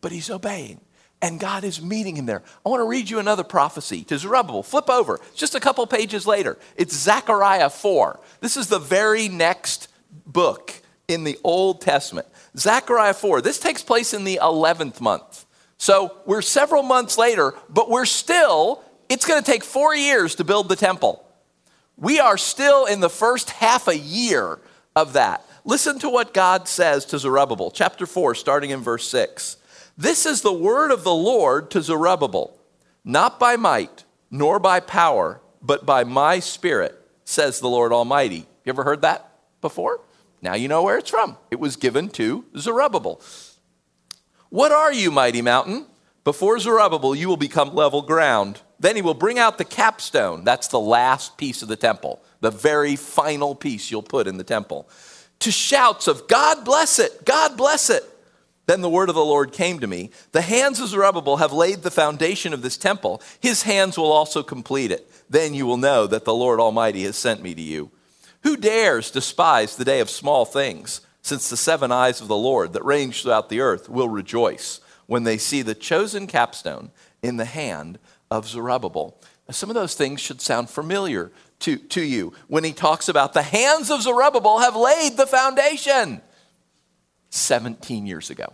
but 0.01 0.11
he's 0.11 0.29
obeying 0.29 0.81
and 1.23 1.39
God 1.39 1.63
is 1.63 1.81
meeting 1.81 2.17
him 2.17 2.27
there. 2.27 2.43
I 2.67 2.69
want 2.69 2.81
to 2.81 2.89
read 2.89 3.09
you 3.09 3.21
another 3.21 3.45
prophecy 3.45 4.03
to 4.05 4.19
Zerubbabel. 4.19 4.65
Flip 4.65 4.91
over, 4.91 5.21
just 5.35 5.55
a 5.55 5.61
couple 5.61 5.87
pages 5.87 6.27
later. 6.27 6.59
It's 6.77 6.95
Zechariah 6.95 7.71
4. 7.71 8.19
This 8.41 8.57
is 8.57 8.67
the 8.67 8.81
very 8.81 9.29
next 9.29 9.89
book 10.27 10.83
in 11.07 11.23
the 11.23 11.39
Old 11.45 11.81
Testament. 11.81 12.27
Zechariah 12.59 13.15
4. 13.15 13.41
This 13.41 13.61
takes 13.61 13.83
place 13.83 14.13
in 14.13 14.25
the 14.25 14.41
11th 14.43 15.01
month. 15.01 15.47
So 15.79 16.17
we're 16.27 16.43
several 16.43 16.83
months 16.83 17.17
later, 17.17 17.55
but 17.71 17.89
we're 17.89 18.05
still, 18.05 18.83
it's 19.09 19.25
going 19.25 19.43
to 19.43 19.49
take 19.49 19.65
four 19.65 19.95
years 19.95 20.35
to 20.37 20.45
build 20.45 20.69
the 20.69 20.77
temple. 20.77 21.25
We 21.97 22.19
are 22.19 22.37
still 22.37 22.87
in 22.87 23.01
the 23.01 23.11
first 23.11 23.51
half 23.51 23.87
a 23.87 23.97
year 23.97 24.59
of 24.97 25.13
that. 25.13 25.47
Listen 25.65 26.01
to 26.01 26.09
what 26.09 26.35
God 26.35 26.67
says 26.67 27.05
to 27.07 27.19
Zerubbabel, 27.19 27.71
chapter 27.71 28.07
4, 28.07 28.35
starting 28.35 28.71
in 28.71 28.81
verse 28.81 29.09
6. 29.09 29.57
This 29.97 30.27
is 30.27 30.43
the 30.43 30.53
word 30.53 30.91
of 30.91 31.05
the 31.05 31.15
Lord 31.15 31.71
to 31.73 31.83
Zerubbabel, 31.83 32.59
not 33.05 33.39
by 33.39 33.57
might, 33.57 34.05
nor 34.31 34.59
by 34.59 34.81
power, 34.81 35.41
but 35.61 35.85
by 35.85 36.05
my 36.05 36.41
spirit, 36.41 36.99
says 37.25 37.61
the 37.61 37.69
Lord 37.69 37.93
Almighty. 37.93 38.47
You 38.65 38.71
ever 38.71 38.85
heard 38.85 39.03
that 39.03 39.31
before? 39.61 40.01
Now 40.41 40.55
you 40.55 40.67
know 40.67 40.83
where 40.83 40.99
it's 40.99 41.11
from. 41.11 41.37
It 41.51 41.61
was 41.61 41.77
given 41.77 42.09
to 42.11 42.45
Zerubbabel. 42.57 43.21
What 44.49 44.73
are 44.73 44.93
you, 44.93 45.11
mighty 45.11 45.43
mountain? 45.43 45.87
Before 46.25 46.59
Zerubbabel, 46.59 47.15
you 47.15 47.29
will 47.29 47.37
become 47.37 47.75
level 47.75 48.03
ground. 48.03 48.61
Then 48.79 48.97
he 48.97 49.03
will 49.03 49.15
bring 49.15 49.39
out 49.39 49.59
the 49.59 49.65
capstone. 49.65 50.45
That's 50.45 50.69
the 50.69 50.81
last 50.81 51.37
piece 51.37 51.63
of 51.63 51.69
the 51.69 51.77
temple, 51.77 52.23
the 52.41 52.51
very 52.51 52.97
final 52.97 53.55
piece 53.55 53.91
you'll 53.91 54.03
put 54.03 54.27
in 54.27 54.39
the 54.39 54.45
temple. 54.45 54.89
To 55.41 55.51
shouts 55.51 56.09
of, 56.09 56.29
God 56.29 56.65
bless 56.65 56.99
it, 56.99 57.25
God 57.25 57.57
bless 57.57 57.91
it. 57.91 58.05
Then 58.67 58.81
the 58.81 58.89
word 58.89 59.09
of 59.09 59.15
the 59.15 59.25
Lord 59.25 59.53
came 59.53 59.81
to 59.81 59.87
me 59.87 60.11
The 60.33 60.43
hands 60.43 60.81
of 60.81 60.89
Zerubbabel 60.89 61.39
have 61.39 61.53
laid 61.53 61.83
the 61.83 61.91
foundation 61.91 62.53
of 62.53 62.63
this 62.63 62.77
temple. 62.77 63.21
His 63.41 63.63
hands 63.63 63.99
will 63.99 64.13
also 64.13 64.43
complete 64.43 64.91
it. 64.91 65.11
Then 65.29 65.55
you 65.55 65.67
will 65.67 65.77
know 65.77 66.07
that 66.07 66.25
the 66.25 66.35
Lord 66.35 66.61
Almighty 66.61 67.03
has 67.05 67.17
sent 67.17 67.43
me 67.43 67.55
to 67.55 67.63
you. 67.63 67.91
Who 68.43 68.57
dares 68.57 69.11
despise 69.11 69.77
the 69.77 69.85
day 69.85 70.01
of 70.01 70.11
small 70.11 70.45
things, 70.45 71.01
since 71.23 71.49
the 71.49 71.57
seven 71.57 71.93
eyes 71.93 72.21
of 72.21 72.29
the 72.29 72.37
Lord 72.37 72.73
that 72.73 72.85
range 72.85 73.23
throughout 73.23 73.49
the 73.49 73.61
earth 73.61 73.89
will 73.89 74.09
rejoice 74.09 74.81
when 75.07 75.25
they 75.25 75.39
see 75.39 75.63
the 75.63 75.75
chosen 75.75 76.27
capstone 76.27 76.91
in 77.23 77.37
the 77.37 77.45
hand 77.45 77.99
of 78.31 78.49
Zerubbabel? 78.49 79.17
Some 79.51 79.71
of 79.71 79.75
those 79.75 79.95
things 79.95 80.21
should 80.21 80.41
sound 80.41 80.71
familiar 80.71 81.31
to, 81.61 81.77
to 81.77 82.03
you 82.03 82.33
when 82.49 82.65
he 82.65 82.73
talks 82.73 83.09
about 83.09 83.33
the 83.33 83.43
hands 83.43 83.91
of 83.91 84.03
Zerubbabel 84.03 84.59
have 84.59 84.75
laid 84.75 85.17
the 85.17 85.27
foundation. 85.27 86.21
17 87.33 88.07
years 88.07 88.31
ago. 88.31 88.53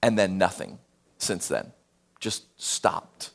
And 0.00 0.18
then 0.18 0.38
nothing 0.38 0.78
since 1.18 1.48
then. 1.48 1.72
Just 2.20 2.44
stopped. 2.60 3.30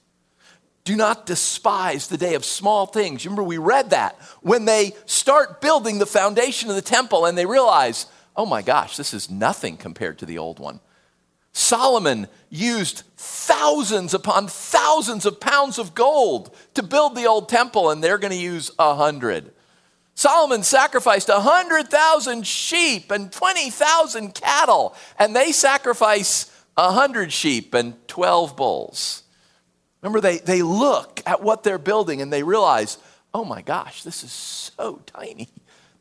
Do 0.86 0.96
not 0.96 1.26
despise 1.26 2.08
the 2.08 2.18
day 2.18 2.34
of 2.36 2.44
small 2.44 2.86
things. 2.86 3.26
Remember, 3.26 3.44
we 3.44 3.58
read 3.58 3.92
that. 3.92 4.18
When 4.42 4.66
they 4.66 4.94
start 5.06 5.62
building 5.62 6.00
the 6.00 6.06
foundation 6.06 6.70
of 6.70 6.76
the 6.76 6.82
temple 6.82 7.26
and 7.26 7.38
they 7.38 7.46
realize, 7.46 8.06
oh 8.36 8.46
my 8.46 8.62
gosh, 8.62 8.98
this 8.98 9.14
is 9.14 9.30
nothing 9.30 9.78
compared 9.78 10.20
to 10.20 10.26
the 10.26 10.38
old 10.38 10.60
one. 10.60 10.80
Solomon 11.52 12.28
used 12.50 13.04
thousands 13.16 14.14
upon 14.14 14.48
thousands 14.48 15.26
of 15.26 15.40
pounds 15.40 15.78
of 15.78 15.94
gold 15.94 16.54
to 16.74 16.82
build 16.82 17.16
the 17.16 17.28
old 17.28 17.48
temple, 17.48 17.92
and 17.92 18.04
they're 18.04 18.18
going 18.18 18.34
to 18.34 18.38
use 18.38 18.72
a 18.80 18.96
hundred. 18.96 19.52
Solomon 20.16 20.64
sacrificed 20.64 21.30
100,000 21.30 22.46
sheep 22.46 23.12
and 23.12 23.32
20,000 23.32 24.34
cattle, 24.34 24.96
and 25.18 25.36
they 25.36 25.52
sacrifice 25.52 26.52
100 26.76 27.32
sheep 27.32 27.74
and 27.74 27.96
12 28.08 28.56
bulls. 28.56 29.24
Remember, 30.02 30.22
they, 30.22 30.38
they 30.38 30.62
look 30.62 31.22
at 31.26 31.42
what 31.42 31.64
they're 31.64 31.78
building 31.78 32.22
and 32.22 32.32
they 32.32 32.44
realize, 32.44 32.98
oh 33.34 33.46
my 33.46 33.62
gosh, 33.62 34.04
this 34.04 34.24
is 34.24 34.32
so 34.32 35.02
tiny. 35.06 35.48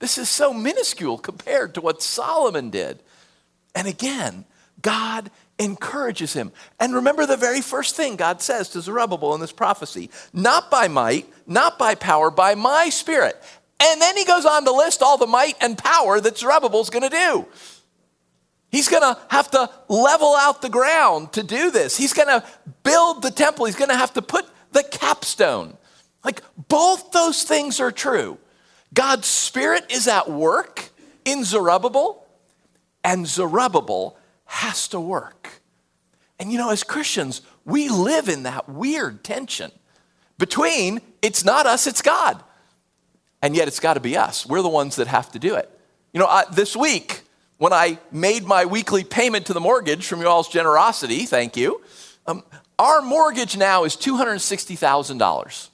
This 0.00 0.19
is 0.19 0.28
so 0.28 0.52
minuscule 0.52 1.19
compared 1.19 1.75
to 1.75 1.81
what 1.81 2.02
Solomon 2.02 2.71
did. 2.71 3.00
And 3.75 3.87
again, 3.87 4.45
God 4.83 5.31
encourages 5.59 6.33
him. 6.33 6.50
And 6.81 6.95
remember 6.95 7.25
the 7.25 7.37
very 7.37 7.61
first 7.61 7.95
thing 7.95 8.16
God 8.16 8.42
says 8.42 8.69
to 8.71 8.81
Zerubbabel 8.81 9.35
in 9.35 9.40
this 9.40 9.52
prophecy 9.52 10.11
not 10.33 10.71
by 10.71 10.88
might, 10.88 11.28
not 11.47 11.78
by 11.78 11.95
power, 11.95 12.31
by 12.31 12.57
my 12.57 12.88
spirit. 12.88 13.40
And 13.84 14.00
then 14.00 14.16
he 14.16 14.24
goes 14.24 14.46
on 14.46 14.64
to 14.64 14.70
list 14.70 15.02
all 15.02 15.18
the 15.18 15.26
might 15.26 15.56
and 15.60 15.76
power 15.76 16.20
that 16.20 16.38
Zerubbabel's 16.38 16.88
going 16.88 17.02
to 17.02 17.08
do. 17.08 17.46
He's 18.70 18.88
going 18.88 19.02
to 19.02 19.20
have 19.28 19.50
to 19.50 19.68
level 19.88 20.36
out 20.36 20.62
the 20.62 20.68
ground 20.68 21.32
to 21.32 21.42
do 21.42 21.72
this. 21.72 21.96
He's 21.96 22.12
going 22.12 22.28
to 22.28 22.44
build 22.84 23.22
the 23.22 23.32
temple. 23.32 23.66
He's 23.66 23.74
going 23.74 23.90
to 23.90 23.96
have 23.96 24.14
to 24.14 24.22
put 24.22 24.46
the 24.70 24.84
capstone. 24.84 25.76
Like 26.24 26.42
both 26.68 27.10
those 27.10 27.42
things 27.42 27.80
are 27.80 27.90
true. 27.90 28.38
God's 28.94 29.26
Spirit 29.26 29.86
is 29.90 30.06
at 30.06 30.30
work 30.30 30.90
in 31.24 31.44
Zerubbabel, 31.44 32.24
and 33.02 33.26
Zerubbabel 33.26 34.16
has 34.44 34.86
to 34.88 35.00
work. 35.00 35.60
And 36.38 36.52
you 36.52 36.58
know, 36.58 36.70
as 36.70 36.84
Christians, 36.84 37.40
we 37.64 37.88
live 37.88 38.28
in 38.28 38.44
that 38.44 38.68
weird 38.68 39.24
tension 39.24 39.72
between 40.38 41.00
it's 41.20 41.44
not 41.44 41.66
us, 41.66 41.86
it's 41.86 42.02
God 42.02 42.42
and 43.42 43.56
yet 43.56 43.68
it's 43.68 43.80
got 43.80 43.94
to 43.94 44.00
be 44.00 44.16
us. 44.16 44.46
We're 44.46 44.62
the 44.62 44.68
ones 44.68 44.96
that 44.96 45.08
have 45.08 45.30
to 45.32 45.38
do 45.38 45.56
it. 45.56 45.68
You 46.12 46.20
know, 46.20 46.26
I, 46.26 46.44
this 46.52 46.76
week, 46.76 47.22
when 47.58 47.72
I 47.72 47.99
made 48.11 48.44
my 48.44 48.64
weekly 48.64 49.04
payment 49.04 49.46
to 49.46 49.52
the 49.52 49.61
mortgage 49.61 50.06
from 50.06 50.20
you 50.20 50.28
all's 50.28 50.49
generosity, 50.49 51.26
thank 51.26 51.56
you, 51.56 51.82
um, 52.26 52.44
our 52.78 53.02
mortgage 53.02 53.56
now 53.56 53.84
is 53.84 53.96
$260,000. 53.96 55.68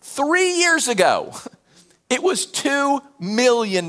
Three 0.00 0.58
years 0.58 0.88
ago, 0.88 1.34
it 2.10 2.22
was 2.22 2.46
$2 2.46 3.02
million. 3.20 3.84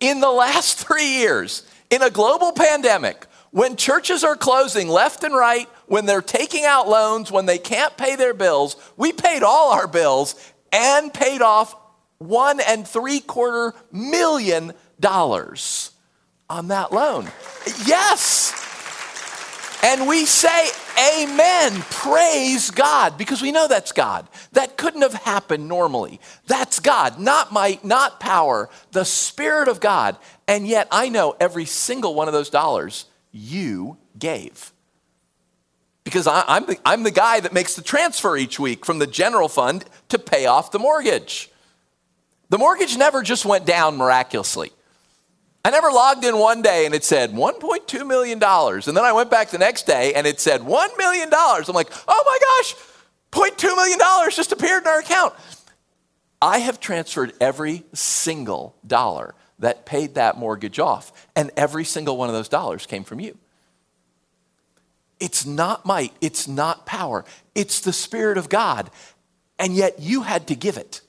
In 0.00 0.20
the 0.20 0.30
last 0.30 0.78
three 0.78 1.18
years, 1.18 1.66
in 1.90 2.02
a 2.02 2.10
global 2.10 2.52
pandemic, 2.52 3.26
when 3.50 3.74
churches 3.74 4.22
are 4.22 4.36
closing 4.36 4.88
left 4.88 5.24
and 5.24 5.34
right, 5.34 5.68
when 5.86 6.06
they're 6.06 6.22
taking 6.22 6.64
out 6.64 6.88
loans, 6.88 7.32
when 7.32 7.46
they 7.46 7.58
can't 7.58 7.96
pay 7.96 8.14
their 8.14 8.32
bills, 8.32 8.76
we 8.96 9.12
paid 9.12 9.42
all 9.42 9.72
our 9.72 9.88
bills 9.88 10.36
and 10.72 11.12
paid 11.12 11.42
off 11.42 11.74
one 12.18 12.60
and 12.60 12.86
three 12.86 13.20
quarter 13.20 13.74
million 13.90 14.72
dollars 14.98 15.90
on 16.48 16.68
that 16.68 16.92
loan. 16.92 17.28
Yes. 17.86 18.56
And 19.82 20.06
we 20.06 20.26
say, 20.26 20.68
Amen, 21.22 21.80
praise 21.88 22.70
God, 22.70 23.16
because 23.16 23.40
we 23.40 23.52
know 23.52 23.66
that's 23.66 23.92
God. 23.92 24.28
That 24.52 24.76
couldn't 24.76 25.00
have 25.00 25.14
happened 25.14 25.66
normally. 25.66 26.20
That's 26.46 26.80
God, 26.80 27.18
not 27.18 27.52
might, 27.52 27.82
not 27.82 28.20
power, 28.20 28.68
the 28.92 29.04
Spirit 29.04 29.68
of 29.68 29.80
God. 29.80 30.18
And 30.46 30.68
yet 30.68 30.88
I 30.90 31.08
know 31.08 31.36
every 31.40 31.64
single 31.64 32.14
one 32.14 32.28
of 32.28 32.34
those 32.34 32.50
dollars 32.50 33.06
you 33.32 33.96
gave 34.18 34.72
because 36.04 36.26
I, 36.26 36.56
am 36.56 36.66
the, 36.66 36.78
I'm 36.84 37.02
the 37.02 37.10
guy 37.10 37.40
that 37.40 37.52
makes 37.52 37.74
the 37.74 37.82
transfer 37.82 38.36
each 38.36 38.58
week 38.58 38.84
from 38.84 38.98
the 38.98 39.06
general 39.06 39.48
fund 39.48 39.84
to 40.08 40.18
pay 40.18 40.46
off 40.46 40.70
the 40.70 40.78
mortgage. 40.78 41.50
The 42.48 42.58
mortgage 42.58 42.96
never 42.96 43.22
just 43.22 43.44
went 43.44 43.66
down 43.66 43.96
miraculously. 43.96 44.72
I 45.64 45.70
never 45.70 45.90
logged 45.90 46.24
in 46.24 46.38
one 46.38 46.62
day 46.62 46.86
and 46.86 46.94
it 46.94 47.04
said 47.04 47.30
$1.2 47.30 48.06
million. 48.06 48.42
And 48.42 48.96
then 48.96 49.04
I 49.04 49.12
went 49.12 49.30
back 49.30 49.50
the 49.50 49.58
next 49.58 49.86
day 49.86 50.14
and 50.14 50.26
it 50.26 50.40
said 50.40 50.62
$1 50.62 50.98
million. 50.98 51.28
I'm 51.32 51.74
like, 51.74 51.92
oh 52.08 52.24
my 52.26 52.38
gosh, 52.40 52.74
$0.2 53.32 53.76
million 53.76 53.98
just 54.30 54.52
appeared 54.52 54.82
in 54.82 54.88
our 54.88 55.00
account. 55.00 55.34
I 56.42 56.58
have 56.58 56.80
transferred 56.80 57.34
every 57.40 57.84
single 57.92 58.74
dollar 58.86 59.34
that 59.58 59.84
paid 59.84 60.14
that 60.14 60.38
mortgage 60.38 60.78
off, 60.78 61.28
and 61.36 61.50
every 61.56 61.84
single 61.84 62.16
one 62.16 62.30
of 62.30 62.34
those 62.34 62.48
dollars 62.48 62.86
came 62.86 63.04
from 63.04 63.20
you. 63.20 63.36
It's 65.20 65.44
not 65.44 65.84
might, 65.84 66.12
it's 66.20 66.48
not 66.48 66.86
power, 66.86 67.24
it's 67.54 67.80
the 67.80 67.92
Spirit 67.92 68.38
of 68.38 68.48
God. 68.48 68.90
And 69.58 69.76
yet 69.76 70.00
you 70.00 70.22
had 70.22 70.48
to 70.48 70.54
give 70.54 70.78
it. 70.78 71.02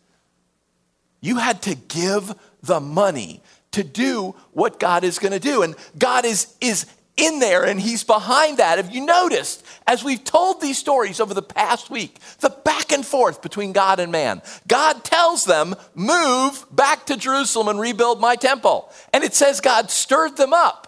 You 1.21 1.37
had 1.37 1.61
to 1.63 1.75
give 1.75 2.33
the 2.61 2.81
money 2.81 3.41
to 3.71 3.83
do 3.83 4.35
what 4.51 4.79
God 4.79 5.05
is 5.05 5.19
going 5.19 5.31
to 5.31 5.39
do. 5.39 5.63
And 5.63 5.75
God 5.97 6.25
is, 6.25 6.53
is 6.59 6.85
in 7.15 7.39
there 7.39 7.63
and 7.63 7.79
he's 7.79 8.03
behind 8.03 8.57
that. 8.57 8.77
Have 8.77 8.93
you 8.93 9.05
noticed, 9.05 9.65
as 9.87 10.03
we've 10.03 10.23
told 10.23 10.59
these 10.59 10.77
stories 10.77 11.19
over 11.19 11.33
the 11.33 11.41
past 11.41 11.89
week, 11.89 12.17
the 12.39 12.49
back 12.49 12.91
and 12.91 13.05
forth 13.05 13.41
between 13.41 13.71
God 13.71 13.99
and 13.99 14.11
man? 14.11 14.41
God 14.67 15.03
tells 15.03 15.45
them, 15.45 15.75
move 15.95 16.65
back 16.71 17.05
to 17.05 17.15
Jerusalem 17.15 17.69
and 17.69 17.79
rebuild 17.79 18.19
my 18.19 18.35
temple. 18.35 18.91
And 19.13 19.23
it 19.23 19.33
says 19.33 19.61
God 19.61 19.89
stirred 19.89 20.35
them 20.37 20.53
up. 20.53 20.87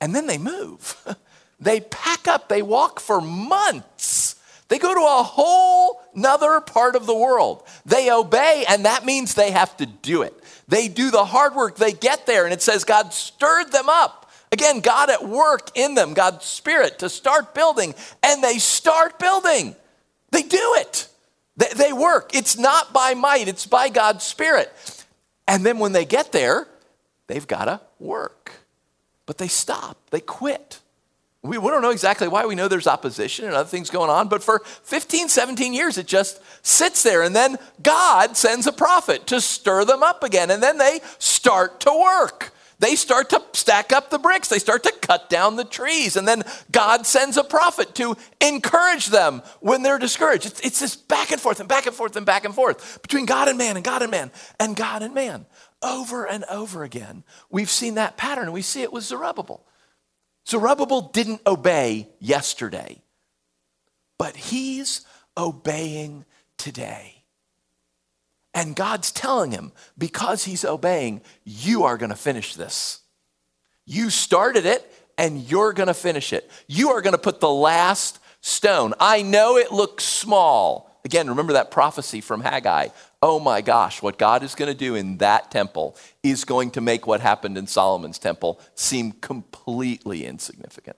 And 0.00 0.14
then 0.14 0.26
they 0.26 0.38
move. 0.38 0.96
they 1.60 1.80
pack 1.80 2.28
up, 2.28 2.48
they 2.48 2.62
walk 2.62 3.00
for 3.00 3.20
months. 3.20 4.36
They 4.68 4.78
go 4.78 4.94
to 4.94 5.00
a 5.00 5.22
whole 5.22 6.02
nother 6.14 6.60
part 6.60 6.94
of 6.94 7.06
the 7.06 7.16
world. 7.16 7.62
They 7.86 8.10
obey, 8.10 8.64
and 8.68 8.84
that 8.84 9.04
means 9.04 9.34
they 9.34 9.50
have 9.50 9.76
to 9.78 9.86
do 9.86 10.22
it. 10.22 10.34
They 10.68 10.88
do 10.88 11.10
the 11.10 11.24
hard 11.24 11.54
work, 11.54 11.76
they 11.76 11.92
get 11.92 12.26
there, 12.26 12.44
and 12.44 12.52
it 12.52 12.62
says 12.62 12.84
God 12.84 13.12
stirred 13.14 13.72
them 13.72 13.88
up. 13.88 14.30
Again, 14.52 14.80
God 14.80 15.10
at 15.10 15.26
work 15.26 15.70
in 15.74 15.94
them, 15.94 16.14
God's 16.14 16.44
Spirit 16.44 17.00
to 17.00 17.08
start 17.08 17.54
building, 17.54 17.94
and 18.22 18.42
they 18.42 18.58
start 18.58 19.18
building. 19.18 19.74
They 20.30 20.42
do 20.42 20.74
it. 20.78 21.08
They, 21.56 21.68
they 21.74 21.92
work. 21.92 22.34
It's 22.34 22.56
not 22.56 22.92
by 22.92 23.14
might, 23.14 23.48
it's 23.48 23.66
by 23.66 23.88
God's 23.88 24.24
Spirit. 24.24 24.72
And 25.46 25.64
then 25.64 25.78
when 25.78 25.92
they 25.92 26.04
get 26.04 26.32
there, 26.32 26.66
they've 27.26 27.46
got 27.46 27.64
to 27.66 27.80
work. 27.98 28.52
But 29.26 29.38
they 29.38 29.48
stop, 29.48 29.98
they 30.10 30.20
quit. 30.20 30.80
We, 31.42 31.56
we 31.56 31.70
don't 31.70 31.82
know 31.82 31.90
exactly 31.90 32.26
why. 32.26 32.46
We 32.46 32.56
know 32.56 32.68
there's 32.68 32.88
opposition 32.88 33.44
and 33.44 33.54
other 33.54 33.68
things 33.68 33.90
going 33.90 34.10
on, 34.10 34.28
but 34.28 34.42
for 34.42 34.62
15, 34.82 35.28
17 35.28 35.72
years, 35.72 35.96
it 35.96 36.06
just 36.06 36.40
sits 36.66 37.02
there. 37.02 37.22
And 37.22 37.34
then 37.34 37.58
God 37.82 38.36
sends 38.36 38.66
a 38.66 38.72
prophet 38.72 39.26
to 39.28 39.40
stir 39.40 39.84
them 39.84 40.02
up 40.02 40.24
again. 40.24 40.50
And 40.50 40.62
then 40.62 40.78
they 40.78 41.00
start 41.18 41.80
to 41.80 41.92
work 41.92 42.52
they 42.80 42.94
start 42.94 43.30
to 43.30 43.42
stack 43.54 43.92
up 43.92 44.10
the 44.10 44.18
bricks. 44.18 44.48
They 44.48 44.60
start 44.60 44.84
to 44.84 44.92
cut 44.92 45.28
down 45.28 45.56
the 45.56 45.64
trees. 45.64 46.16
And 46.16 46.28
then 46.28 46.44
God 46.70 47.06
sends 47.06 47.36
a 47.36 47.42
prophet 47.42 47.94
to 47.96 48.16
encourage 48.40 49.06
them 49.06 49.42
when 49.60 49.82
they're 49.82 49.98
discouraged. 49.98 50.46
It's, 50.46 50.60
it's 50.60 50.80
this 50.80 50.94
back 50.94 51.32
and 51.32 51.40
forth 51.40 51.58
and 51.58 51.68
back 51.68 51.86
and 51.86 51.94
forth 51.94 52.14
and 52.14 52.24
back 52.24 52.44
and 52.44 52.54
forth 52.54 53.02
between 53.02 53.26
God 53.26 53.48
and 53.48 53.58
man 53.58 53.76
and 53.76 53.84
God 53.84 54.02
and 54.02 54.10
man 54.10 54.30
and 54.60 54.76
God 54.76 55.02
and 55.02 55.12
man. 55.12 55.46
Over 55.82 56.24
and 56.24 56.44
over 56.44 56.84
again, 56.84 57.24
we've 57.50 57.70
seen 57.70 57.94
that 57.94 58.16
pattern 58.16 58.44
and 58.44 58.52
we 58.52 58.62
see 58.62 58.82
it 58.82 58.92
with 58.92 59.04
Zerubbabel. 59.04 59.64
Zerubbabel 60.48 61.02
didn't 61.12 61.42
obey 61.46 62.08
yesterday, 62.20 63.02
but 64.16 64.34
he's 64.34 65.04
obeying 65.36 66.24
today. 66.56 67.24
And 68.54 68.74
God's 68.74 69.12
telling 69.12 69.52
him, 69.52 69.72
because 69.96 70.44
he's 70.44 70.64
obeying, 70.64 71.20
you 71.44 71.84
are 71.84 71.98
going 71.98 72.10
to 72.10 72.16
finish 72.16 72.54
this. 72.54 73.00
You 73.84 74.10
started 74.10 74.64
it 74.64 74.90
and 75.16 75.42
you're 75.50 75.72
going 75.72 75.86
to 75.86 75.94
finish 75.94 76.32
it. 76.32 76.50
You 76.66 76.90
are 76.90 77.02
going 77.02 77.12
to 77.12 77.18
put 77.18 77.40
the 77.40 77.50
last 77.50 78.18
stone. 78.40 78.94
I 78.98 79.22
know 79.22 79.58
it 79.58 79.70
looks 79.70 80.04
small. 80.04 81.00
Again, 81.04 81.28
remember 81.28 81.52
that 81.54 81.70
prophecy 81.70 82.20
from 82.20 82.40
Haggai. 82.40 82.88
Oh 83.20 83.40
my 83.40 83.60
gosh, 83.60 84.00
what 84.00 84.16
God 84.16 84.42
is 84.44 84.54
going 84.54 84.70
to 84.70 84.78
do 84.78 84.94
in 84.94 85.18
that 85.18 85.50
temple 85.50 85.96
is 86.22 86.44
going 86.44 86.70
to 86.72 86.80
make 86.80 87.06
what 87.06 87.20
happened 87.20 87.58
in 87.58 87.66
Solomon's 87.66 88.18
temple 88.18 88.60
seem 88.74 89.12
completely 89.12 90.24
insignificant. 90.24 90.96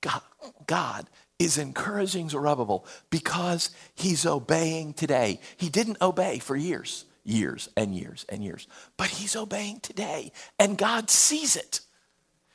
God, 0.00 0.22
God 0.66 1.10
is 1.38 1.58
encouraging 1.58 2.30
Zerubbabel 2.30 2.86
because 3.10 3.70
he's 3.94 4.24
obeying 4.24 4.94
today. 4.94 5.40
He 5.56 5.68
didn't 5.68 6.00
obey 6.00 6.38
for 6.38 6.56
years, 6.56 7.04
years 7.24 7.68
and 7.76 7.94
years 7.94 8.24
and 8.30 8.42
years, 8.42 8.66
but 8.96 9.08
he's 9.08 9.36
obeying 9.36 9.80
today, 9.80 10.32
and 10.58 10.78
God 10.78 11.10
sees 11.10 11.56
it. 11.56 11.80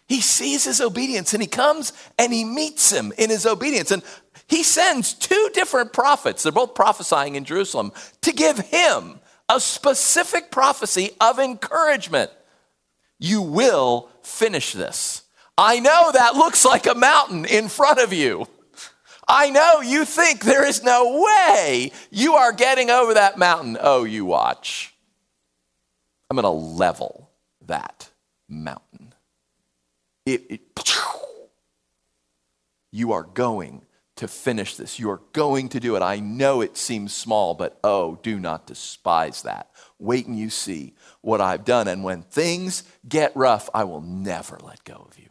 He 0.07 0.21
sees 0.21 0.63
his 0.65 0.81
obedience 0.81 1.35
and 1.35 1.43
he 1.43 1.47
comes 1.47 1.93
and 2.17 2.33
he 2.33 2.43
meets 2.43 2.91
him 2.91 3.13
in 3.19 3.29
his 3.29 3.45
obedience. 3.45 3.91
And 3.91 4.01
he 4.49 4.63
sends 4.63 5.13
two 5.13 5.49
different 5.53 5.93
prophets, 5.93 6.43
they're 6.43 6.51
both 6.51 6.73
prophesying 6.73 7.35
in 7.35 7.45
Jerusalem, 7.45 7.91
to 8.21 8.33
give 8.33 8.57
him 8.57 9.19
a 9.47 9.59
specific 9.59 10.51
prophecy 10.51 11.11
of 11.21 11.39
encouragement. 11.39 12.31
You 13.19 13.41
will 13.41 14.09
finish 14.23 14.73
this. 14.73 15.23
I 15.57 15.79
know 15.79 16.11
that 16.13 16.35
looks 16.35 16.65
like 16.65 16.87
a 16.87 16.95
mountain 16.95 17.45
in 17.45 17.67
front 17.67 17.99
of 17.99 18.11
you. 18.11 18.47
I 19.27 19.51
know 19.51 19.81
you 19.81 20.05
think 20.05 20.41
there 20.41 20.65
is 20.65 20.83
no 20.83 21.23
way 21.23 21.91
you 22.09 22.33
are 22.33 22.51
getting 22.51 22.89
over 22.89 23.13
that 23.13 23.37
mountain. 23.37 23.77
Oh, 23.79 24.03
you 24.03 24.25
watch. 24.25 24.95
I'm 26.29 26.35
going 26.35 26.43
to 26.43 26.49
level 26.49 27.29
that 27.67 28.09
mountain. 28.47 29.13
It, 30.25 30.45
it, 30.49 30.61
you 32.91 33.11
are 33.11 33.23
going 33.23 33.85
to 34.19 34.27
finish 34.27 34.75
this. 34.75 34.99
You 34.99 35.09
are 35.11 35.21
going 35.31 35.69
to 35.69 35.79
do 35.79 35.95
it. 35.95 36.01
I 36.01 36.19
know 36.19 36.59
it 36.59 36.75
seems 36.75 37.13
small, 37.13 37.53
but 37.53 37.79
oh, 37.85 38.19
do 38.21 38.37
not 38.37 38.67
despise 38.67 39.43
that. 39.43 39.69
Wait 39.97 40.27
and 40.27 40.37
you 40.37 40.49
see 40.49 40.93
what 41.21 41.39
I've 41.39 41.63
done. 41.63 41.87
And 41.87 42.03
when 42.03 42.23
things 42.23 42.83
get 43.07 43.33
rough, 43.33 43.69
I 43.73 43.85
will 43.85 44.01
never 44.01 44.59
let 44.61 44.83
go 44.83 45.07
of 45.09 45.17
you. 45.17 45.29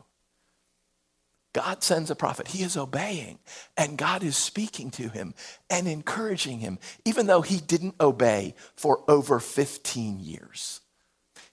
God 1.52 1.82
sends 1.82 2.10
a 2.10 2.14
prophet. 2.14 2.48
He 2.48 2.62
is 2.62 2.78
obeying, 2.78 3.38
and 3.76 3.98
God 3.98 4.22
is 4.22 4.36
speaking 4.36 4.90
to 4.92 5.10
him 5.10 5.34
and 5.68 5.86
encouraging 5.86 6.60
him, 6.60 6.78
even 7.04 7.26
though 7.26 7.42
he 7.42 7.58
didn't 7.58 7.96
obey 8.00 8.54
for 8.74 9.02
over 9.08 9.38
15 9.38 10.20
years. 10.20 10.80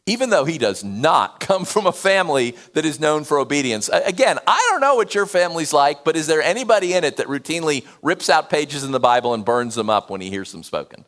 Even 0.08 0.30
though 0.30 0.46
he 0.46 0.58
does 0.58 0.84
not 0.84 1.40
come 1.40 1.66
from 1.66 1.88
a 1.88 1.92
family 1.92 2.56
that 2.74 2.86
is 2.86 3.00
known 3.00 3.24
for 3.24 3.40
obedience. 3.40 3.90
Again, 3.90 4.40
I 4.46 4.68
don't 4.70 4.82
know 4.82 4.96
what 4.96 5.16
your 5.16 5.26
family's 5.26 5.74
like, 5.74 6.04
but 6.04 6.16
is 6.16 6.28
there 6.28 6.42
anybody 6.42 6.94
in 6.94 7.04
it 7.04 7.18
that 7.18 7.28
routinely 7.28 7.86
rips 8.02 8.30
out 8.30 8.50
pages 8.50 8.84
in 8.84 8.92
the 8.92 9.00
Bible 9.00 9.34
and 9.34 9.44
burns 9.44 9.76
them 9.76 9.90
up 9.90 10.10
when 10.10 10.22
he 10.22 10.30
hears 10.30 10.52
them 10.52 10.64
spoken? 10.64 11.06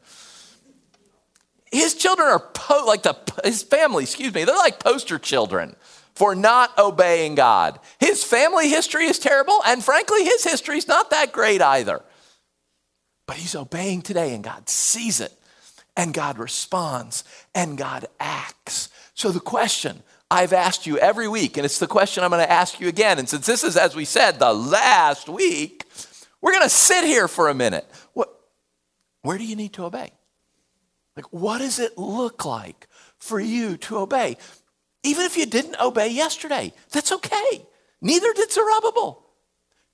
His 1.71 1.95
children 1.95 2.27
are 2.29 2.39
po- 2.39 2.85
like 2.85 3.03
the, 3.03 3.15
his 3.43 3.61
family, 3.61 4.03
excuse 4.03 4.33
me, 4.33 4.45
they're 4.45 4.55
like 4.55 4.79
poster 4.79 5.19
children 5.19 5.75
for 6.15 6.33
not 6.33 6.75
obeying 6.79 7.35
God. 7.35 7.79
His 7.99 8.23
family 8.23 8.69
history 8.69 9.05
is 9.05 9.19
terrible, 9.19 9.61
and 9.65 9.83
frankly, 9.83 10.23
his 10.23 10.43
history 10.43 10.77
is 10.77 10.87
not 10.87 11.11
that 11.11 11.31
great 11.31 11.61
either. 11.61 12.01
But 13.27 13.35
he's 13.35 13.55
obeying 13.55 14.01
today, 14.01 14.33
and 14.33 14.43
God 14.43 14.67
sees 14.67 15.19
it, 15.19 15.31
and 15.97 16.13
God 16.13 16.37
responds, 16.37 17.23
and 17.55 17.77
God 17.77 18.05
acts. 18.19 18.89
So, 19.15 19.31
the 19.31 19.39
question 19.39 20.03
I've 20.29 20.53
asked 20.53 20.85
you 20.85 20.97
every 20.99 21.27
week, 21.27 21.57
and 21.57 21.65
it's 21.65 21.79
the 21.79 21.87
question 21.87 22.23
I'm 22.23 22.29
going 22.29 22.45
to 22.45 22.51
ask 22.51 22.79
you 22.79 22.87
again, 22.87 23.17
and 23.17 23.27
since 23.27 23.47
this 23.47 23.63
is, 23.63 23.75
as 23.75 23.95
we 23.95 24.05
said, 24.05 24.39
the 24.39 24.53
last 24.53 25.27
week, 25.27 25.85
we're 26.39 26.51
going 26.51 26.63
to 26.63 26.69
sit 26.69 27.03
here 27.03 27.27
for 27.27 27.49
a 27.49 27.53
minute. 27.53 27.85
What, 28.13 28.29
where 29.23 29.39
do 29.39 29.43
you 29.43 29.55
need 29.55 29.73
to 29.73 29.85
obey? 29.85 30.11
Like, 31.15 31.33
what 31.33 31.57
does 31.57 31.79
it 31.79 31.97
look 31.97 32.45
like 32.45 32.87
for 33.17 33.39
you 33.39 33.77
to 33.77 33.97
obey? 33.97 34.37
Even 35.03 35.25
if 35.25 35.35
you 35.35 35.47
didn't 35.47 35.79
obey 35.81 36.09
yesterday, 36.09 36.73
that's 36.91 37.11
okay. 37.11 37.65
Neither 38.01 38.31
did 38.33 38.51
Zerubbabel. 38.51 39.25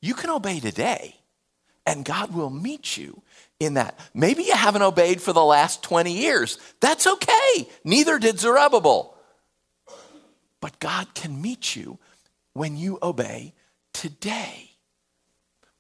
You 0.01 0.15
can 0.15 0.31
obey 0.31 0.59
today, 0.59 1.15
and 1.85 2.03
God 2.03 2.33
will 2.33 2.49
meet 2.49 2.97
you 2.97 3.21
in 3.65 3.75
that. 3.75 3.99
Maybe 4.13 4.43
you 4.43 4.55
haven't 4.55 4.81
obeyed 4.81 5.21
for 5.21 5.33
the 5.33 5.43
last 5.43 5.83
20 5.83 6.11
years. 6.11 6.57
That's 6.79 7.07
okay. 7.07 7.67
Neither 7.83 8.19
did 8.19 8.39
Zerubbabel. 8.39 9.17
But 10.59 10.79
God 10.79 11.13
can 11.13 11.41
meet 11.41 11.75
you 11.75 11.99
when 12.53 12.77
you 12.77 12.99
obey 13.01 13.53
today. 13.93 14.71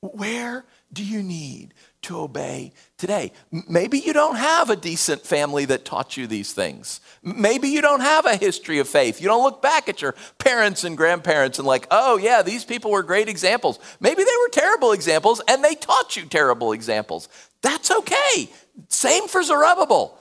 Where 0.01 0.65
do 0.91 1.03
you 1.03 1.23
need 1.23 1.73
to 2.03 2.19
obey 2.19 2.73
today. 2.97 3.31
Maybe 3.67 3.97
you 3.99 4.13
don't 4.13 4.35
have 4.35 4.69
a 4.69 4.75
decent 4.75 5.25
family 5.25 5.65
that 5.65 5.85
taught 5.85 6.15
you 6.15 6.27
these 6.27 6.53
things. 6.53 7.01
Maybe 7.23 7.69
you 7.69 7.81
don't 7.81 8.01
have 8.01 8.25
a 8.25 8.35
history 8.35 8.79
of 8.79 8.87
faith. 8.87 9.21
You 9.21 9.27
don't 9.27 9.43
look 9.43 9.61
back 9.61 9.89
at 9.89 10.01
your 10.01 10.15
parents 10.37 10.83
and 10.83 10.95
grandparents 10.95 11.57
and, 11.57 11.67
like, 11.67 11.87
oh, 11.91 12.17
yeah, 12.17 12.41
these 12.41 12.63
people 12.63 12.91
were 12.91 13.03
great 13.03 13.29
examples. 13.29 13.79
Maybe 13.99 14.23
they 14.23 14.37
were 14.41 14.49
terrible 14.49 14.91
examples 14.91 15.41
and 15.47 15.63
they 15.63 15.75
taught 15.75 16.15
you 16.15 16.25
terrible 16.25 16.73
examples. 16.73 17.27
That's 17.63 17.89
okay. 17.89 18.49
Same 18.89 19.27
for 19.27 19.41
Zerubbabel. 19.41 20.19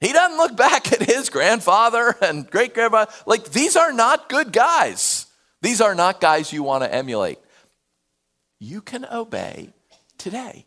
He 0.00 0.12
doesn't 0.12 0.38
look 0.38 0.56
back 0.56 0.90
at 0.92 1.02
his 1.02 1.28
grandfather 1.28 2.16
and 2.22 2.50
great 2.50 2.72
grandfather. 2.72 3.12
Like, 3.26 3.50
these 3.50 3.76
are 3.76 3.92
not 3.92 4.30
good 4.30 4.52
guys. 4.52 5.26
These 5.60 5.82
are 5.82 5.94
not 5.94 6.20
guys 6.20 6.50
you 6.52 6.62
want 6.62 6.84
to 6.84 6.94
emulate. 6.94 7.38
You 8.58 8.80
can 8.80 9.04
obey 9.04 9.68
today. 10.16 10.64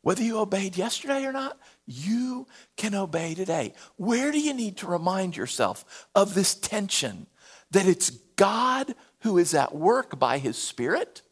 Whether 0.00 0.22
you 0.22 0.38
obeyed 0.38 0.76
yesterday 0.78 1.26
or 1.26 1.32
not, 1.32 1.58
you 1.86 2.46
can 2.78 2.94
obey 2.94 3.34
today. 3.34 3.74
Where 3.96 4.32
do 4.32 4.40
you 4.40 4.54
need 4.54 4.78
to 4.78 4.86
remind 4.86 5.36
yourself 5.36 6.06
of 6.14 6.34
this 6.34 6.54
tension 6.54 7.26
that 7.70 7.86
it's 7.86 8.10
God 8.36 8.94
who 9.20 9.38
is 9.38 9.54
at 9.54 9.74
work 9.74 10.18
by 10.18 10.38
his 10.38 10.56
Spirit. 10.56 11.22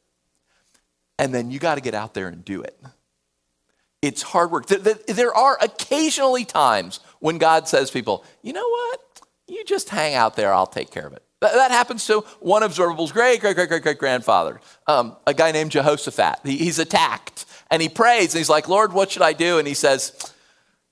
And 1.19 1.33
then 1.33 1.51
you 1.51 1.59
got 1.59 1.77
to 1.77 1.81
get 1.81 1.95
out 1.95 2.15
there 2.15 2.29
and 2.29 2.45
do 2.45 2.63
it. 2.63 2.79
It's 4.03 4.23
hard 4.23 4.51
work. 4.51 4.67
There 4.67 5.35
are 5.35 5.57
occasionally 5.63 6.45
times 6.45 7.01
when 7.21 7.39
God 7.39 7.69
says 7.69 7.91
people, 7.91 8.25
you 8.43 8.53
know 8.53 8.69
what? 8.69 9.01
You 9.47 9.65
just 9.65 9.89
hang 9.89 10.15
out 10.15 10.35
there, 10.35 10.53
I'll 10.53 10.67
take 10.67 10.91
care 10.91 11.07
of 11.07 11.13
it. 11.13 11.23
That 11.41 11.71
happens 11.71 12.07
to 12.07 12.21
one 12.41 12.63
Zerubbabel's 12.73 13.13
great, 13.13 13.41
great, 13.41 13.57
great, 13.57 13.69
great, 13.69 13.83
great 13.83 13.99
grandfather, 13.99 14.61
um, 14.87 15.17
a 15.27 15.35
guy 15.35 15.51
named 15.51 15.73
Jehoshaphat. 15.73 16.41
He, 16.45 16.57
he's 16.57 16.79
attacked 16.79 17.47
and 17.71 17.83
he 17.83 17.89
prays 17.89 18.33
and 18.35 18.39
he's 18.39 18.49
like, 18.49 18.69
Lord, 18.69 18.93
what 18.93 19.11
should 19.11 19.23
I 19.23 19.33
do? 19.33 19.59
And 19.59 19.67
he 19.67 19.75
says, 19.75 20.33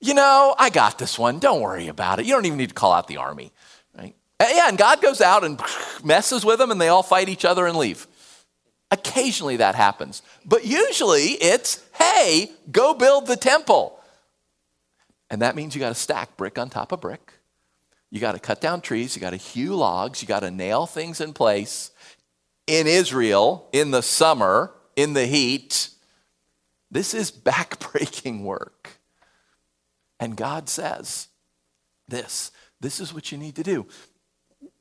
You 0.01 0.13
know, 0.13 0.55
I 0.57 0.69
got 0.69 0.97
this 0.97 1.17
one. 1.17 1.39
Don't 1.39 1.61
worry 1.61 1.87
about 1.87 2.19
it. 2.19 2.25
You 2.25 2.33
don't 2.33 2.45
even 2.45 2.57
need 2.57 2.69
to 2.69 2.75
call 2.75 2.91
out 2.91 3.07
the 3.07 3.17
army. 3.17 3.51
Right? 3.97 4.15
And 4.39 4.49
yeah, 4.53 4.67
and 4.67 4.77
God 4.77 5.01
goes 5.01 5.21
out 5.21 5.43
and 5.43 5.61
messes 6.03 6.43
with 6.43 6.59
them 6.59 6.71
and 6.71 6.81
they 6.81 6.89
all 6.89 7.03
fight 7.03 7.29
each 7.29 7.45
other 7.45 7.65
and 7.65 7.77
leave. 7.77 8.07
Occasionally 8.91 9.57
that 9.57 9.75
happens. 9.75 10.21
But 10.45 10.65
usually 10.65 11.29
it's, 11.41 11.83
hey, 11.93 12.51
go 12.71 12.93
build 12.93 13.25
the 13.25 13.37
temple. 13.37 13.97
And 15.29 15.41
that 15.41 15.55
means 15.55 15.73
you 15.73 15.79
got 15.79 15.89
to 15.89 15.95
stack 15.95 16.35
brick 16.35 16.59
on 16.59 16.69
top 16.69 16.91
of 16.91 16.99
brick. 16.99 17.33
You 18.09 18.19
got 18.19 18.33
to 18.33 18.39
cut 18.39 18.59
down 18.59 18.81
trees. 18.81 19.15
You 19.15 19.21
got 19.21 19.29
to 19.29 19.37
hew 19.37 19.75
logs. 19.75 20.21
You 20.21 20.27
got 20.27 20.41
to 20.41 20.51
nail 20.51 20.85
things 20.85 21.21
in 21.21 21.31
place. 21.31 21.91
In 22.67 22.85
Israel, 22.85 23.69
in 23.71 23.91
the 23.91 24.01
summer, 24.01 24.73
in 24.97 25.13
the 25.13 25.25
heat, 25.25 25.89
this 26.91 27.13
is 27.13 27.31
backbreaking 27.31 28.43
work. 28.43 28.99
And 30.19 30.35
God 30.35 30.67
says, 30.67 31.29
this, 32.09 32.51
this 32.81 32.99
is 32.99 33.13
what 33.13 33.31
you 33.31 33.37
need 33.37 33.55
to 33.55 33.63
do. 33.63 33.87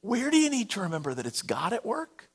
Where 0.00 0.30
do 0.30 0.36
you 0.36 0.50
need 0.50 0.70
to 0.70 0.80
remember 0.80 1.14
that 1.14 1.26
it's 1.26 1.42
God 1.42 1.72
at 1.72 1.86
work? 1.86 2.29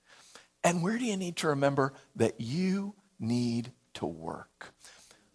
And 0.66 0.82
where 0.82 0.98
do 0.98 1.06
you 1.06 1.16
need 1.16 1.36
to 1.38 1.50
remember 1.50 1.94
that 2.16 2.42
you 2.42 2.96
need 3.20 3.72
to 3.94 4.08
work? 4.08 4.74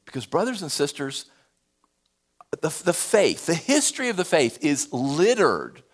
Because, 0.05 0.27
brothers 0.27 0.61
and 0.61 0.73
sisters, 0.73 1.27
the, 2.51 2.69
the 2.85 2.93
faith, 2.93 3.47
the 3.47 3.55
history 3.55 4.09
of 4.09 4.17
the 4.17 4.25
faith 4.25 4.59
is 4.61 4.93
littered 4.93 5.85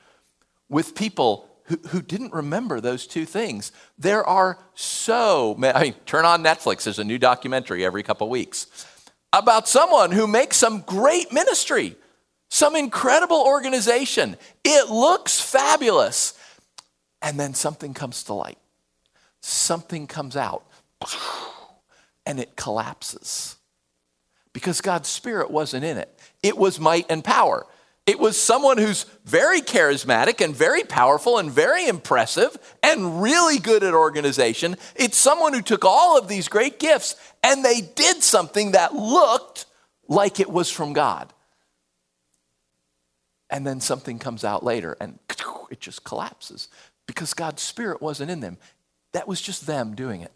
with 0.71 0.95
people 0.95 1.51
who, 1.65 1.79
who 1.89 2.01
didn't 2.01 2.33
remember 2.33 2.81
those 2.81 3.07
two 3.07 3.27
things. 3.27 3.73
There 3.99 4.27
are 4.27 4.59
so 4.75 5.55
many, 5.59 5.77
I 5.77 5.83
mean, 5.83 5.95
turn 6.07 6.25
on 6.25 6.43
Netflix, 6.43 6.85
there's 6.85 6.99
a 6.99 7.05
new 7.05 7.19
documentary 7.19 7.85
every 7.85 8.03
couple 8.03 8.31
weeks 8.31 8.87
about 9.35 9.69
someone 9.69 10.13
who 10.13 10.27
makes 10.27 10.57
some 10.57 10.81
great 10.81 11.31
ministry, 11.31 11.95
some 12.49 12.75
incredible 12.75 13.43
organization. 13.47 14.39
It 14.65 14.89
looks 14.89 15.39
fabulous. 15.39 16.33
And 17.21 17.39
then 17.39 17.53
something 17.53 17.93
comes 17.93 18.23
to 18.25 18.33
light 18.33 18.59
something 19.41 20.07
comes 20.07 20.37
out 20.37 20.65
and 22.25 22.41
it 22.41 22.57
collapses 22.57 23.57
because 24.53 24.81
God's 24.81 25.09
Spirit 25.09 25.51
wasn't 25.51 25.85
in 25.85 25.99
it. 25.99 26.19
It 26.43 26.57
was 26.57 26.81
might 26.81 27.07
and 27.11 27.23
power. 27.23 27.67
It 28.07 28.21
was 28.21 28.41
someone 28.41 28.79
who's 28.79 29.05
very 29.25 29.61
charismatic 29.61 30.43
and 30.43 30.55
very 30.55 30.85
powerful 30.85 31.39
and 31.39 31.51
very 31.51 31.89
impressive 31.89 32.57
and 32.81 33.21
really 33.21 33.59
good 33.59 33.83
at 33.83 33.95
organization. 33.95 34.77
It's 34.95 35.19
someone 35.19 35.53
who 35.53 35.61
took 35.61 35.85
all 35.85 36.17
of 36.17 36.29
these 36.29 36.47
great 36.47 36.79
gifts 36.79 37.17
and 37.43 37.65
they 37.65 37.81
did 37.81 38.23
something 38.23 38.73
that 38.73 38.95
looked 38.95 39.67
like 40.09 40.39
it 40.39 40.49
was 40.49 40.71
from 40.71 40.93
God. 40.93 41.33
And 43.51 43.67
then 43.67 43.81
something 43.81 44.21
comes 44.21 44.45
out 44.45 44.65
later 44.65 44.97
and 45.01 45.19
it 45.71 45.81
just 45.81 46.05
collapses 46.05 46.69
because 47.07 47.35
God's 47.35 47.63
Spirit 47.63 48.01
wasn't 48.01 48.31
in 48.31 48.41
them. 48.41 48.59
That 49.13 49.29
was 49.29 49.41
just 49.41 49.67
them 49.67 49.95
doing 49.95 50.21
it. 50.21 50.33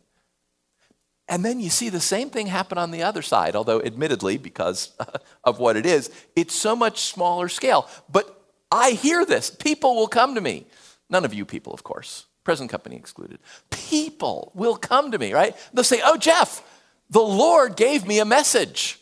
And 1.28 1.44
then 1.44 1.60
you 1.60 1.70
see 1.70 1.90
the 1.90 2.00
same 2.00 2.28
thing 2.28 2.48
happen 2.48 2.76
on 2.76 2.90
the 2.90 3.04
other 3.04 3.22
side, 3.22 3.54
although 3.54 3.80
admittedly, 3.80 4.36
because 4.36 4.92
of 5.44 5.60
what 5.60 5.76
it 5.76 5.86
is, 5.86 6.10
it's 6.34 6.54
so 6.54 6.74
much 6.74 7.02
smaller 7.02 7.48
scale. 7.48 7.88
But 8.10 8.36
I 8.72 8.90
hear 8.92 9.24
this. 9.24 9.48
People 9.48 9.94
will 9.94 10.08
come 10.08 10.34
to 10.34 10.40
me. 10.40 10.66
None 11.08 11.24
of 11.24 11.32
you 11.32 11.44
people, 11.44 11.72
of 11.72 11.84
course, 11.84 12.26
present 12.42 12.70
company 12.70 12.96
excluded. 12.96 13.38
People 13.70 14.50
will 14.54 14.76
come 14.76 15.12
to 15.12 15.18
me, 15.18 15.32
right? 15.32 15.56
They'll 15.72 15.84
say, 15.84 16.00
Oh, 16.04 16.16
Jeff, 16.16 16.62
the 17.10 17.20
Lord 17.20 17.76
gave 17.76 18.06
me 18.06 18.18
a 18.18 18.24
message. 18.24 18.98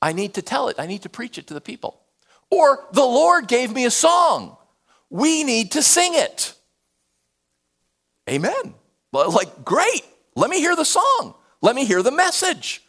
I 0.00 0.12
need 0.12 0.34
to 0.34 0.42
tell 0.42 0.68
it, 0.68 0.76
I 0.78 0.86
need 0.86 1.02
to 1.02 1.08
preach 1.08 1.38
it 1.38 1.46
to 1.46 1.54
the 1.54 1.60
people. 1.60 2.00
Or 2.50 2.84
the 2.92 3.04
Lord 3.04 3.46
gave 3.46 3.72
me 3.72 3.84
a 3.84 3.90
song. 3.90 4.56
We 5.08 5.44
need 5.44 5.72
to 5.72 5.82
sing 5.82 6.12
it. 6.14 6.54
Amen. 8.28 8.74
Like, 9.12 9.64
great. 9.64 10.02
Let 10.34 10.50
me 10.50 10.58
hear 10.60 10.76
the 10.76 10.84
song. 10.84 11.34
Let 11.60 11.74
me 11.74 11.84
hear 11.84 12.02
the 12.02 12.10
message. 12.10 12.82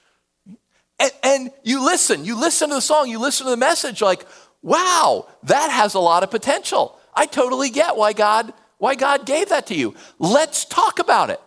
And, 0.99 1.11
and, 1.23 1.51
you 1.63 1.83
listen, 1.83 2.23
you 2.23 2.39
listen 2.39 2.69
to 2.69 2.75
the 2.75 2.81
song, 2.81 3.09
you 3.09 3.19
listen 3.19 3.45
to 3.45 3.49
the 3.49 3.57
message, 3.57 4.01
like, 4.01 4.25
wow, 4.61 5.27
that 5.43 5.71
has 5.71 5.95
a 5.95 5.99
lot 5.99 6.23
of 6.23 6.31
potential. 6.31 6.97
I 7.15 7.25
totally 7.25 7.69
get 7.69 7.97
why 7.97 8.13
God, 8.13 8.53
why 8.77 8.95
God 8.95 9.25
gave 9.25 9.49
that 9.49 9.67
to 9.67 9.75
you. 9.75 9.95
Let's 10.19 10.65
talk 10.65 10.99
about 10.99 11.29
it. 11.29 11.41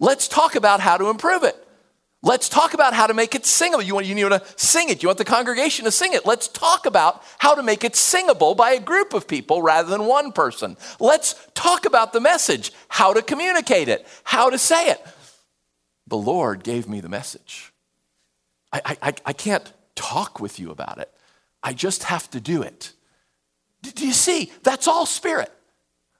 Let's 0.00 0.28
talk 0.28 0.56
about 0.56 0.80
how 0.80 0.96
to 0.96 1.08
improve 1.08 1.44
it. 1.44 1.65
Let's 2.26 2.48
talk 2.48 2.74
about 2.74 2.92
how 2.92 3.06
to 3.06 3.14
make 3.14 3.36
it 3.36 3.46
singable. 3.46 3.84
You 3.84 3.94
want, 3.94 4.06
you 4.06 4.28
want 4.28 4.42
to 4.42 4.52
sing 4.60 4.88
it. 4.88 5.00
You 5.00 5.08
want 5.08 5.18
the 5.18 5.24
congregation 5.24 5.84
to 5.84 5.92
sing 5.92 6.12
it. 6.12 6.26
Let's 6.26 6.48
talk 6.48 6.84
about 6.84 7.22
how 7.38 7.54
to 7.54 7.62
make 7.62 7.84
it 7.84 7.94
singable 7.94 8.56
by 8.56 8.72
a 8.72 8.80
group 8.80 9.14
of 9.14 9.28
people 9.28 9.62
rather 9.62 9.88
than 9.88 10.06
one 10.06 10.32
person. 10.32 10.76
Let's 10.98 11.36
talk 11.54 11.86
about 11.86 12.12
the 12.12 12.20
message, 12.20 12.72
how 12.88 13.12
to 13.12 13.22
communicate 13.22 13.88
it, 13.88 14.04
how 14.24 14.50
to 14.50 14.58
say 14.58 14.90
it. 14.90 15.00
The 16.08 16.16
Lord 16.16 16.64
gave 16.64 16.88
me 16.88 17.00
the 17.00 17.08
message. 17.08 17.72
I, 18.72 18.96
I, 19.00 19.14
I 19.24 19.32
can't 19.32 19.72
talk 19.94 20.40
with 20.40 20.58
you 20.58 20.72
about 20.72 20.98
it. 20.98 21.12
I 21.62 21.74
just 21.74 22.02
have 22.02 22.28
to 22.32 22.40
do 22.40 22.60
it. 22.62 22.92
Do 23.82 24.04
you 24.04 24.12
see? 24.12 24.50
That's 24.64 24.88
all 24.88 25.06
spirit. 25.06 25.52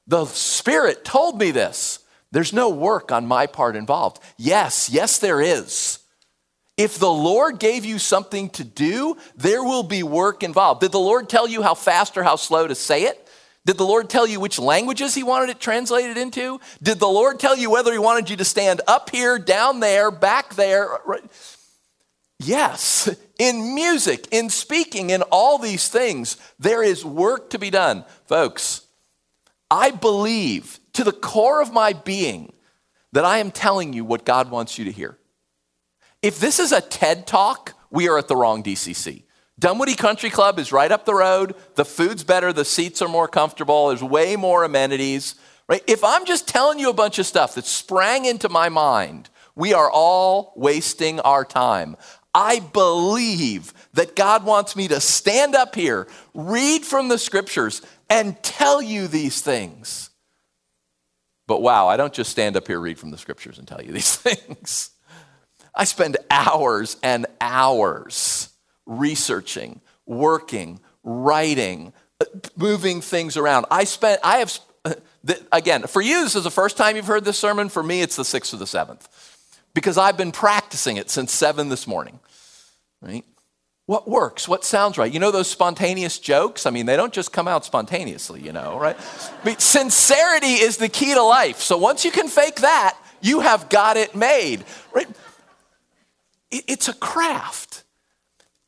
The 0.07 0.25
Spirit 0.27 1.05
told 1.05 1.41
me 1.41 1.51
this. 1.51 1.99
There's 2.33 2.53
no 2.53 2.69
work 2.69 3.13
on 3.13 3.27
my 3.27 3.47
part 3.47 3.77
involved. 3.77 4.21
Yes, 4.37 4.91
yes, 4.91 5.19
there 5.19 5.41
is. 5.41 6.01
If 6.77 6.99
the 6.99 7.11
Lord 7.11 7.59
gave 7.59 7.85
you 7.85 7.99
something 7.99 8.51
to 8.51 8.65
do, 8.65 9.17
there 9.35 9.65
will 9.65 9.83
be 9.83 10.03
work 10.03 10.43
involved. 10.43 10.83
Did 10.83 10.93
the 10.93 10.99
Lord 10.99 11.29
tell 11.29 11.49
you 11.49 11.63
how 11.63 11.75
fast 11.75 12.19
or 12.19 12.23
how 12.23 12.37
slow 12.37 12.67
to 12.67 12.75
say 12.75 13.05
it? 13.05 13.27
Did 13.65 13.79
the 13.79 13.87
Lord 13.87 14.11
tell 14.11 14.27
you 14.27 14.39
which 14.39 14.59
languages 14.59 15.15
He 15.15 15.23
wanted 15.23 15.51
it 15.51 15.59
translated 15.59 16.19
into? 16.19 16.61
Did 16.83 17.01
the 17.01 17.09
Lord 17.09 17.41
tell 17.41 17.57
you 17.57 17.71
whether 17.71 17.93
He 17.93 17.99
wanted 17.99 18.29
you 18.29 18.37
to 18.37 18.45
stand 18.45 18.83
up 18.87 19.11
here, 19.11 19.39
down 19.39 19.81
there, 19.81 20.11
back 20.11 20.55
there? 20.55 20.99
Yes. 22.39 23.09
In 23.39 23.75
music, 23.75 24.29
in 24.31 24.51
speaking, 24.51 25.11
in 25.11 25.23
all 25.23 25.59
these 25.59 25.89
things, 25.89 26.37
there 26.59 26.83
is 26.83 27.05
work 27.05 27.51
to 27.51 27.59
be 27.59 27.71
done. 27.71 28.05
Folks, 28.27 28.83
I 29.71 29.91
believe 29.91 30.79
to 30.97 31.05
the 31.05 31.13
core 31.13 31.61
of 31.61 31.75
my 31.75 31.93
being 31.93 32.53
that 33.13 33.25
I 33.25 33.39
am 33.39 33.51
telling 33.51 33.93
you 33.93 34.03
what 34.03 34.25
God 34.25 34.51
wants 34.51 34.79
you 34.79 34.87
to 34.87 34.91
hear. 34.91 35.19
If 36.23 36.41
this 36.41 36.59
is 36.59 36.73
a 36.73 36.81
TED 36.81 37.27
talk, 37.27 37.75
we 37.91 38.09
are 38.09 38.17
at 38.17 38.29
the 38.29 38.37
wrong 38.37 38.63
DCC. 38.63 39.25
Dunwoody 39.59 39.95
Country 39.95 40.31
Club 40.31 40.59
is 40.59 40.73
right 40.73 40.91
up 40.91 41.05
the 41.05 41.15
road. 41.15 41.55
The 41.75 41.85
food's 41.85 42.25
better, 42.25 42.51
the 42.51 42.65
seats 42.65 43.03
are 43.03 43.09
more 43.09 43.29
comfortable, 43.29 43.89
there's 43.89 44.03
way 44.03 44.37
more 44.37 44.65
amenities. 44.65 45.35
Right? 45.69 45.83
If 45.87 46.03
I'm 46.03 46.25
just 46.25 46.49
telling 46.49 46.79
you 46.79 46.89
a 46.89 46.95
bunch 46.95 47.19
of 47.19 47.27
stuff 47.27 47.57
that 47.57 47.67
sprang 47.67 48.25
into 48.25 48.49
my 48.49 48.71
mind, 48.71 49.29
we 49.55 49.75
are 49.75 49.91
all 49.91 50.55
wasting 50.57 51.21
our 51.21 51.45
time. 51.45 51.97
I 52.35 52.61
believe 52.61 53.75
that 53.93 54.17
God 54.17 54.45
wants 54.45 54.77
me 54.77 54.89
to 54.89 55.01
stand 55.01 55.55
up 55.55 55.75
here, 55.75 56.07
read 56.33 56.87
from 56.87 57.09
the 57.09 57.19
scriptures, 57.19 57.83
and 58.09 58.43
tell 58.43 58.81
you 58.81 59.09
these 59.09 59.43
things. 59.43 60.11
But 61.47 61.63
wow, 61.63 61.87
I 61.89 61.97
don't 61.97 62.13
just 62.13 62.31
stand 62.31 62.57
up 62.57 62.67
here, 62.67 62.81
read 62.81 62.99
from 62.99 63.11
the 63.11 63.19
scriptures, 63.19 63.59
and 63.59 63.69
tell 63.69 63.83
you 63.83 63.93
these 63.93 64.17
things. 64.17 64.91
I 65.75 65.85
spend 65.85 66.17
hours 66.31 66.97
and 67.03 67.27
hours 67.41 68.49
researching, 68.87 69.81
working, 70.07 70.81
writing, 71.05 71.93
moving 72.57 73.01
things 73.01 73.37
around. 73.37 73.67
I 73.71 73.85
spent, 73.85 74.21
I 74.25 74.39
have, 74.39 74.59
uh, 74.85 74.95
again, 75.53 75.83
for 75.83 76.01
you, 76.01 76.25
this 76.25 76.35
is 76.35 76.45
the 76.45 76.51
first 76.51 76.77
time 76.77 76.97
you've 76.97 77.07
heard 77.07 77.25
this 77.25 77.39
sermon. 77.39 77.69
For 77.69 77.83
me, 77.83 78.01
it's 78.01 78.17
the 78.17 78.25
sixth 78.25 78.55
or 78.55 78.57
the 78.57 78.67
seventh 78.67 79.09
because 79.75 79.99
I've 79.99 80.17
been 80.17 80.33
practicing 80.33 80.97
it 80.97 81.11
since 81.11 81.33
seven 81.33 81.69
this 81.69 81.87
morning, 81.87 82.19
right? 83.03 83.25
What 83.87 84.09
works? 84.09 84.49
What 84.49 84.65
sounds 84.65 84.99
right? 84.99 85.13
You 85.13 85.21
know 85.21 85.31
those 85.31 85.49
spontaneous 85.49 86.19
jokes? 86.19 86.67
I 86.67 86.71
mean, 86.71 86.87
they 86.87 86.97
don't 86.97 87.13
just 87.13 87.33
come 87.33 87.47
out 87.47 87.65
spontaneously, 87.65 88.43
you 88.43 88.53
know, 88.53 88.79
right? 88.79 88.97
But 89.45 89.61
sincerity 89.61 90.55
is 90.55 90.77
the 90.77 90.89
key 90.89 91.15
to 91.15 91.23
life. 91.23 91.61
So 91.61 91.79
once 91.79 92.05
you 92.05 92.11
can 92.11 92.27
fake 92.27 92.57
that, 92.57 92.99
you 93.21 93.41
have 93.41 93.69
got 93.69 93.97
it 93.97 94.15
made, 94.17 94.65
right? 94.93 95.09
It's 96.51 96.89
a 96.89 96.95
craft. 96.95 97.85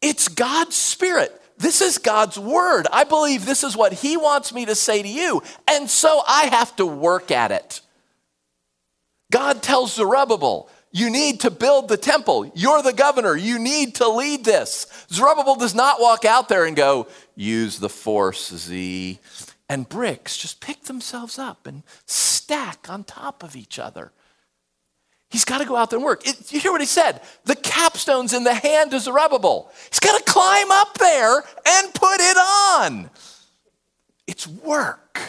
It's 0.00 0.28
God's 0.28 0.76
spirit. 0.76 1.35
This 1.59 1.81
is 1.81 1.98
God's 1.98 2.38
word. 2.38 2.87
I 2.92 3.02
believe 3.02 3.44
this 3.44 3.64
is 3.64 3.76
what 3.76 3.92
He 3.92 4.16
wants 4.16 4.54
me 4.54 4.66
to 4.66 4.76
say 4.76 5.02
to 5.02 5.09
you. 5.09 5.42
And 5.68 5.90
so 5.90 6.22
I 6.26 6.44
have 6.44 6.74
to 6.76 6.87
work 6.87 7.33
at 7.33 7.50
it. 7.50 7.81
God 9.33 9.62
tells 9.62 9.94
Zerubbabel, 9.94 10.70
you 10.90 11.11
need 11.11 11.40
to 11.40 11.51
build 11.51 11.88
the 11.88 11.96
temple. 11.96 12.51
You're 12.55 12.83
the 12.83 12.92
governor. 12.92 13.37
You 13.37 13.59
need 13.59 13.96
to 13.96 14.09
lead 14.09 14.44
this. 14.44 14.87
Zerubbabel 15.11 15.57
does 15.57 15.74
not 15.74 16.01
walk 16.01 16.24
out 16.24 16.48
there 16.48 16.64
and 16.64 16.77
go, 16.77 17.09
use 17.35 17.79
the 17.79 17.88
force, 17.88 18.55
Z. 18.55 19.18
And 19.68 19.88
bricks 19.88 20.37
just 20.37 20.61
pick 20.61 20.85
themselves 20.85 21.38
up 21.38 21.66
and 21.66 21.83
stack 22.07 22.88
on 22.88 23.05
top 23.05 23.42
of 23.42 23.55
each 23.55 23.79
other. 23.79 24.12
He's 25.31 25.44
got 25.44 25.59
to 25.59 25.66
go 25.66 25.77
out 25.77 25.90
there 25.90 25.98
and 25.98 26.07
work. 26.07 26.27
It, 26.27 26.51
you 26.51 26.59
hear 26.59 26.72
what 26.72 26.81
he 26.81 26.87
said? 26.87 27.20
The 27.44 27.57
capstone's 27.57 28.33
in 28.33 28.44
the 28.44 28.55
hand 28.55 28.94
of 28.94 29.03
Zerubbabel. 29.03 29.70
He's 29.90 30.01
got 30.01 30.16
to 30.16 30.24
climb 30.24 30.70
up 30.70 30.96
there 30.96 31.37
and 31.37 31.94
put 31.94 32.16
it 32.18 32.37
on. 32.38 33.11
It's 34.27 34.46
work. 34.46 35.20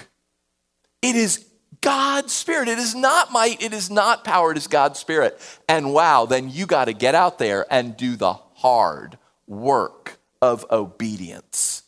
It 1.02 1.18
is 1.18 1.46
God's 1.82 2.34
Spirit. 2.34 2.68
It 2.68 2.78
is 2.78 2.96
not 2.96 3.32
might, 3.32 3.62
it 3.62 3.74
is 3.74 3.90
not 3.90 4.24
power, 4.24 4.52
it 4.52 4.58
is 4.58 4.68
God's 4.68 5.00
Spirit. 5.00 5.40
And 5.68 5.94
wow, 5.94 6.26
then 6.26 6.50
you 6.50 6.66
got 6.66 6.86
to 6.86 6.94
get 6.94 7.16
out 7.16 7.40
there 7.40 7.66
and 7.72 7.96
do 7.96 8.16
the 8.16 8.34
hard 8.34 9.18
work 9.48 10.20
of 10.42 10.66
obedience, 10.72 11.84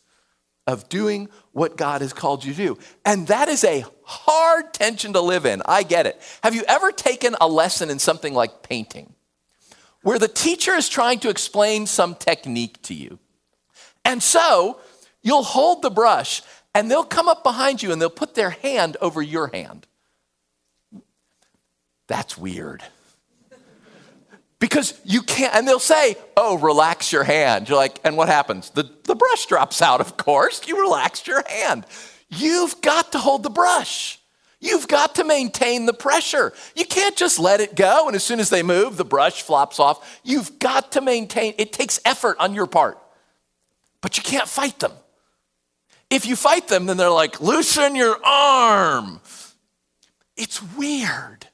of 0.66 0.88
doing 0.88 1.28
what 1.52 1.76
God 1.76 2.00
has 2.00 2.12
called 2.12 2.44
you 2.44 2.52
to 2.52 2.56
do. 2.56 2.78
And 3.04 3.26
that 3.26 3.48
is 3.48 3.64
a 3.64 3.84
hard 4.04 4.72
tension 4.72 5.12
to 5.12 5.20
live 5.20 5.46
in. 5.46 5.62
I 5.66 5.82
get 5.82 6.06
it. 6.06 6.20
Have 6.42 6.54
you 6.54 6.64
ever 6.66 6.92
taken 6.92 7.36
a 7.40 7.48
lesson 7.48 7.90
in 7.90 7.98
something 7.98 8.34
like 8.34 8.62
painting, 8.62 9.14
where 10.02 10.18
the 10.18 10.28
teacher 10.28 10.72
is 10.72 10.88
trying 10.88 11.18
to 11.20 11.28
explain 11.28 11.86
some 11.86 12.14
technique 12.14 12.80
to 12.82 12.94
you? 12.94 13.18
And 14.04 14.22
so 14.22 14.80
you'll 15.22 15.44
hold 15.44 15.82
the 15.82 15.90
brush 15.90 16.42
and 16.74 16.90
they'll 16.90 17.04
come 17.04 17.28
up 17.28 17.42
behind 17.42 17.82
you 17.82 17.92
and 17.92 18.00
they'll 18.00 18.10
put 18.10 18.34
their 18.34 18.50
hand 18.50 18.96
over 19.00 19.20
your 19.22 19.48
hand. 19.48 19.86
That's 22.08 22.36
weird. 22.36 22.82
Because 24.58 25.00
you 25.04 25.22
can't, 25.22 25.54
and 25.56 25.66
they'll 25.66 25.80
say, 25.80 26.16
oh, 26.36 26.56
relax 26.56 27.10
your 27.10 27.24
hand. 27.24 27.68
You're 27.68 27.78
like, 27.78 27.98
and 28.04 28.16
what 28.16 28.28
happens? 28.28 28.70
The, 28.70 28.88
the 29.04 29.16
brush 29.16 29.46
drops 29.46 29.82
out, 29.82 30.00
of 30.00 30.16
course. 30.16 30.68
You 30.68 30.80
relaxed 30.80 31.26
your 31.26 31.42
hand. 31.48 31.84
You've 32.28 32.80
got 32.80 33.12
to 33.12 33.18
hold 33.18 33.42
the 33.42 33.50
brush. 33.50 34.20
You've 34.60 34.86
got 34.86 35.16
to 35.16 35.24
maintain 35.24 35.86
the 35.86 35.92
pressure. 35.92 36.52
You 36.76 36.84
can't 36.84 37.16
just 37.16 37.40
let 37.40 37.60
it 37.60 37.74
go, 37.74 38.06
and 38.06 38.14
as 38.14 38.22
soon 38.22 38.38
as 38.38 38.48
they 38.48 38.62
move, 38.62 38.96
the 38.96 39.04
brush 39.04 39.42
flops 39.42 39.80
off. 39.80 40.20
You've 40.22 40.60
got 40.60 40.92
to 40.92 41.00
maintain, 41.00 41.54
it 41.58 41.72
takes 41.72 41.98
effort 42.04 42.36
on 42.38 42.54
your 42.54 42.68
part, 42.68 42.96
but 44.00 44.16
you 44.16 44.22
can't 44.22 44.48
fight 44.48 44.78
them. 44.78 44.92
If 46.12 46.26
you 46.26 46.36
fight 46.36 46.68
them, 46.68 46.84
then 46.84 46.98
they're 46.98 47.08
like, 47.08 47.40
loosen 47.40 47.96
your 47.96 48.22
arm. 48.22 49.18
It's 50.36 50.62
weird. 50.62 51.46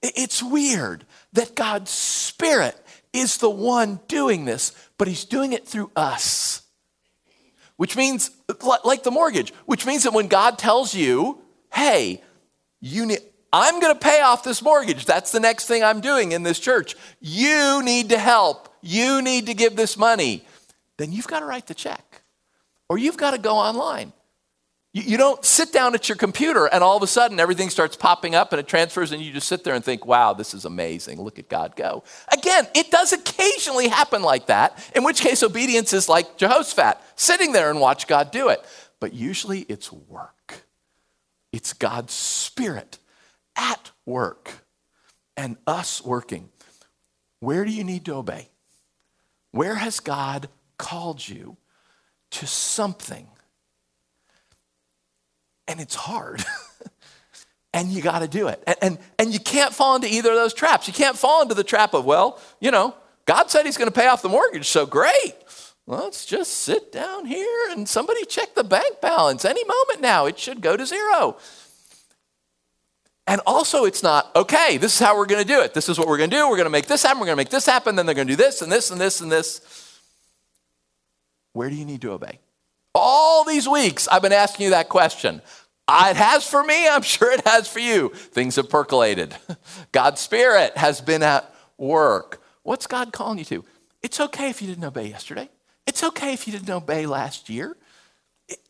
It's 0.00 0.42
weird 0.42 1.04
that 1.34 1.54
God's 1.54 1.90
Spirit 1.90 2.74
is 3.12 3.36
the 3.36 3.50
one 3.50 4.00
doing 4.08 4.46
this, 4.46 4.72
but 4.96 5.06
He's 5.06 5.26
doing 5.26 5.52
it 5.52 5.68
through 5.68 5.90
us. 5.94 6.62
Which 7.76 7.94
means, 7.94 8.30
like 8.84 9.02
the 9.02 9.10
mortgage, 9.10 9.52
which 9.66 9.84
means 9.84 10.04
that 10.04 10.14
when 10.14 10.28
God 10.28 10.58
tells 10.58 10.94
you, 10.94 11.38
hey, 11.70 12.22
you 12.80 13.04
need, 13.04 13.20
I'm 13.52 13.80
going 13.80 13.92
to 13.92 14.00
pay 14.00 14.22
off 14.22 14.44
this 14.44 14.62
mortgage. 14.62 15.04
That's 15.04 15.30
the 15.30 15.40
next 15.40 15.66
thing 15.66 15.84
I'm 15.84 16.00
doing 16.00 16.32
in 16.32 16.42
this 16.42 16.58
church. 16.58 16.96
You 17.20 17.82
need 17.84 18.08
to 18.08 18.18
help. 18.18 18.74
You 18.80 19.20
need 19.20 19.44
to 19.44 19.52
give 19.52 19.76
this 19.76 19.98
money. 19.98 20.46
Then 20.96 21.12
you've 21.12 21.28
got 21.28 21.40
to 21.40 21.44
write 21.44 21.66
the 21.66 21.74
check 21.74 22.07
or 22.88 22.98
you've 22.98 23.16
got 23.16 23.32
to 23.32 23.38
go 23.38 23.56
online. 23.56 24.12
You, 24.92 25.02
you 25.02 25.16
don't 25.16 25.44
sit 25.44 25.72
down 25.72 25.94
at 25.94 26.08
your 26.08 26.16
computer 26.16 26.66
and 26.66 26.82
all 26.82 26.96
of 26.96 27.02
a 27.02 27.06
sudden 27.06 27.38
everything 27.38 27.70
starts 27.70 27.96
popping 27.96 28.34
up 28.34 28.52
and 28.52 28.60
it 28.60 28.66
transfers 28.66 29.12
and 29.12 29.22
you 29.22 29.32
just 29.32 29.48
sit 29.48 29.64
there 29.64 29.74
and 29.74 29.84
think, 29.84 30.06
wow, 30.06 30.32
this 30.32 30.54
is 30.54 30.64
amazing. 30.64 31.20
Look 31.20 31.38
at 31.38 31.48
God 31.48 31.76
go. 31.76 32.04
Again, 32.32 32.66
it 32.74 32.90
does 32.90 33.12
occasionally 33.12 33.88
happen 33.88 34.22
like 34.22 34.46
that, 34.46 34.90
in 34.94 35.04
which 35.04 35.20
case 35.20 35.42
obedience 35.42 35.92
is 35.92 36.08
like 36.08 36.36
Jehoshaphat, 36.36 36.98
sitting 37.16 37.52
there 37.52 37.70
and 37.70 37.80
watch 37.80 38.06
God 38.06 38.30
do 38.30 38.48
it. 38.48 38.64
But 39.00 39.12
usually 39.12 39.60
it's 39.60 39.92
work, 39.92 40.64
it's 41.52 41.72
God's 41.72 42.12
Spirit 42.12 42.98
at 43.56 43.90
work 44.06 44.64
and 45.36 45.56
us 45.66 46.02
working. 46.04 46.48
Where 47.40 47.64
do 47.64 47.70
you 47.70 47.84
need 47.84 48.04
to 48.06 48.14
obey? 48.14 48.48
Where 49.52 49.76
has 49.76 50.00
God 50.00 50.48
called 50.78 51.26
you 51.26 51.56
to 52.32 52.46
something. 52.46 53.26
And 55.66 55.80
it's 55.80 55.94
hard. 55.94 56.44
and 57.74 57.88
you 57.88 58.02
got 58.02 58.20
to 58.20 58.28
do 58.28 58.48
it. 58.48 58.62
And, 58.66 58.76
and, 58.82 58.98
and 59.18 59.32
you 59.32 59.40
can't 59.40 59.74
fall 59.74 59.96
into 59.96 60.12
either 60.12 60.30
of 60.30 60.36
those 60.36 60.54
traps. 60.54 60.88
You 60.88 60.94
can't 60.94 61.16
fall 61.16 61.42
into 61.42 61.54
the 61.54 61.64
trap 61.64 61.94
of, 61.94 62.04
well, 62.04 62.40
you 62.60 62.70
know, 62.70 62.94
God 63.26 63.50
said 63.50 63.66
he's 63.66 63.76
going 63.76 63.90
to 63.90 64.00
pay 64.00 64.06
off 64.06 64.22
the 64.22 64.28
mortgage, 64.28 64.66
so 64.66 64.86
great. 64.86 65.34
let's 65.86 66.24
just 66.24 66.54
sit 66.54 66.90
down 66.90 67.26
here 67.26 67.70
and 67.70 67.86
somebody 67.88 68.24
check 68.24 68.54
the 68.54 68.64
bank 68.64 69.00
balance. 69.02 69.44
Any 69.44 69.64
moment 69.64 70.00
now, 70.00 70.26
it 70.26 70.38
should 70.38 70.62
go 70.62 70.76
to 70.76 70.86
zero. 70.86 71.36
And 73.26 73.42
also, 73.46 73.84
it's 73.84 74.02
not, 74.02 74.34
okay, 74.34 74.78
this 74.78 74.94
is 74.94 74.98
how 74.98 75.14
we're 75.14 75.26
going 75.26 75.42
to 75.42 75.46
do 75.46 75.60
it. 75.60 75.74
This 75.74 75.90
is 75.90 75.98
what 75.98 76.08
we're 76.08 76.16
going 76.16 76.30
to 76.30 76.36
do. 76.36 76.48
We're 76.48 76.56
going 76.56 76.64
to 76.64 76.70
make 76.70 76.86
this 76.86 77.02
happen. 77.02 77.20
We're 77.20 77.26
going 77.26 77.36
to 77.36 77.40
make 77.40 77.50
this 77.50 77.66
happen. 77.66 77.94
Then 77.94 78.06
they're 78.06 78.14
going 78.14 78.26
to 78.26 78.32
do 78.32 78.42
this 78.42 78.62
and 78.62 78.72
this 78.72 78.90
and 78.90 78.98
this 78.98 79.20
and 79.20 79.30
this. 79.30 79.87
Where 81.58 81.70
do 81.70 81.74
you 81.74 81.84
need 81.84 82.02
to 82.02 82.12
obey? 82.12 82.38
All 82.94 83.42
these 83.42 83.68
weeks, 83.68 84.06
I've 84.06 84.22
been 84.22 84.32
asking 84.32 84.66
you 84.66 84.70
that 84.70 84.88
question. 84.88 85.42
Ah, 85.88 86.10
it 86.10 86.14
has 86.14 86.48
for 86.48 86.62
me, 86.62 86.86
I'm 86.88 87.02
sure 87.02 87.32
it 87.32 87.44
has 87.44 87.66
for 87.66 87.80
you. 87.80 88.10
Things 88.10 88.54
have 88.54 88.70
percolated. 88.70 89.34
God's 89.90 90.20
Spirit 90.20 90.76
has 90.76 91.00
been 91.00 91.24
at 91.24 91.52
work. 91.76 92.40
What's 92.62 92.86
God 92.86 93.12
calling 93.12 93.38
you 93.38 93.44
to? 93.46 93.64
It's 94.04 94.20
okay 94.20 94.50
if 94.50 94.62
you 94.62 94.68
didn't 94.68 94.84
obey 94.84 95.08
yesterday. 95.08 95.50
It's 95.84 96.04
okay 96.04 96.32
if 96.32 96.46
you 96.46 96.52
didn't 96.52 96.70
obey 96.70 97.06
last 97.06 97.48
year. 97.48 97.76
It, 98.48 98.60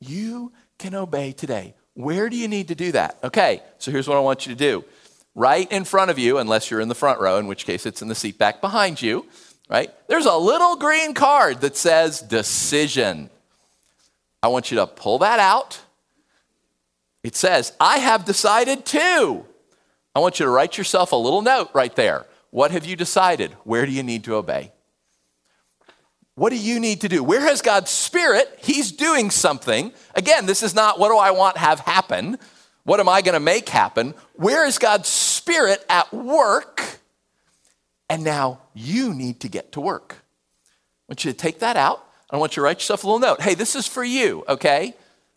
you 0.00 0.50
can 0.78 0.94
obey 0.94 1.32
today. 1.32 1.74
Where 1.92 2.30
do 2.30 2.38
you 2.38 2.48
need 2.48 2.68
to 2.68 2.74
do 2.74 2.90
that? 2.92 3.18
Okay, 3.22 3.62
so 3.76 3.90
here's 3.90 4.08
what 4.08 4.16
I 4.16 4.20
want 4.20 4.46
you 4.46 4.54
to 4.54 4.58
do. 4.58 4.82
Right 5.34 5.70
in 5.70 5.84
front 5.84 6.10
of 6.10 6.18
you, 6.18 6.38
unless 6.38 6.70
you're 6.70 6.80
in 6.80 6.88
the 6.88 6.94
front 6.94 7.20
row, 7.20 7.36
in 7.36 7.48
which 7.48 7.66
case 7.66 7.84
it's 7.84 8.00
in 8.00 8.08
the 8.08 8.14
seat 8.14 8.38
back 8.38 8.62
behind 8.62 9.02
you, 9.02 9.26
right? 9.70 9.90
There's 10.08 10.26
a 10.26 10.36
little 10.36 10.76
green 10.76 11.14
card 11.14 11.60
that 11.60 11.76
says 11.76 12.20
decision. 12.20 13.30
I 14.42 14.48
want 14.48 14.70
you 14.70 14.78
to 14.78 14.86
pull 14.86 15.18
that 15.18 15.38
out. 15.38 15.80
It 17.22 17.36
says, 17.36 17.72
I 17.78 17.98
have 17.98 18.24
decided 18.24 18.84
to. 18.86 19.44
I 20.14 20.18
want 20.18 20.40
you 20.40 20.46
to 20.46 20.50
write 20.50 20.76
yourself 20.76 21.12
a 21.12 21.16
little 21.16 21.42
note 21.42 21.70
right 21.72 21.94
there. 21.94 22.26
What 22.50 22.72
have 22.72 22.84
you 22.84 22.96
decided? 22.96 23.52
Where 23.62 23.86
do 23.86 23.92
you 23.92 24.02
need 24.02 24.24
to 24.24 24.34
obey? 24.34 24.72
What 26.34 26.50
do 26.50 26.56
you 26.56 26.80
need 26.80 27.02
to 27.02 27.08
do? 27.08 27.22
Where 27.22 27.42
has 27.42 27.62
God's 27.62 27.90
Spirit? 27.90 28.58
He's 28.60 28.90
doing 28.90 29.30
something. 29.30 29.92
Again, 30.14 30.46
this 30.46 30.62
is 30.62 30.74
not 30.74 30.98
what 30.98 31.10
do 31.10 31.16
I 31.16 31.30
want 31.30 31.58
have 31.58 31.80
happen? 31.80 32.38
What 32.84 32.98
am 32.98 33.08
I 33.08 33.20
going 33.20 33.34
to 33.34 33.40
make 33.40 33.68
happen? 33.68 34.14
Where 34.34 34.66
is 34.66 34.78
God's 34.78 35.08
Spirit 35.08 35.84
at 35.88 36.12
work? 36.12 37.00
And 38.08 38.24
now 38.24 38.58
you 38.80 39.14
need 39.14 39.40
to 39.40 39.48
get 39.48 39.72
to 39.72 39.80
work. 39.80 40.16
I 40.20 41.12
want 41.12 41.24
you 41.24 41.32
to 41.32 41.36
take 41.36 41.60
that 41.60 41.76
out. 41.76 42.04
I 42.30 42.36
want 42.36 42.52
you 42.52 42.62
to 42.62 42.64
write 42.64 42.78
yourself 42.78 43.04
a 43.04 43.06
little 43.06 43.20
note. 43.20 43.40
Hey, 43.40 43.54
this 43.54 43.74
is 43.74 43.86
for 43.86 44.04
you, 44.04 44.44
okay? 44.48 44.94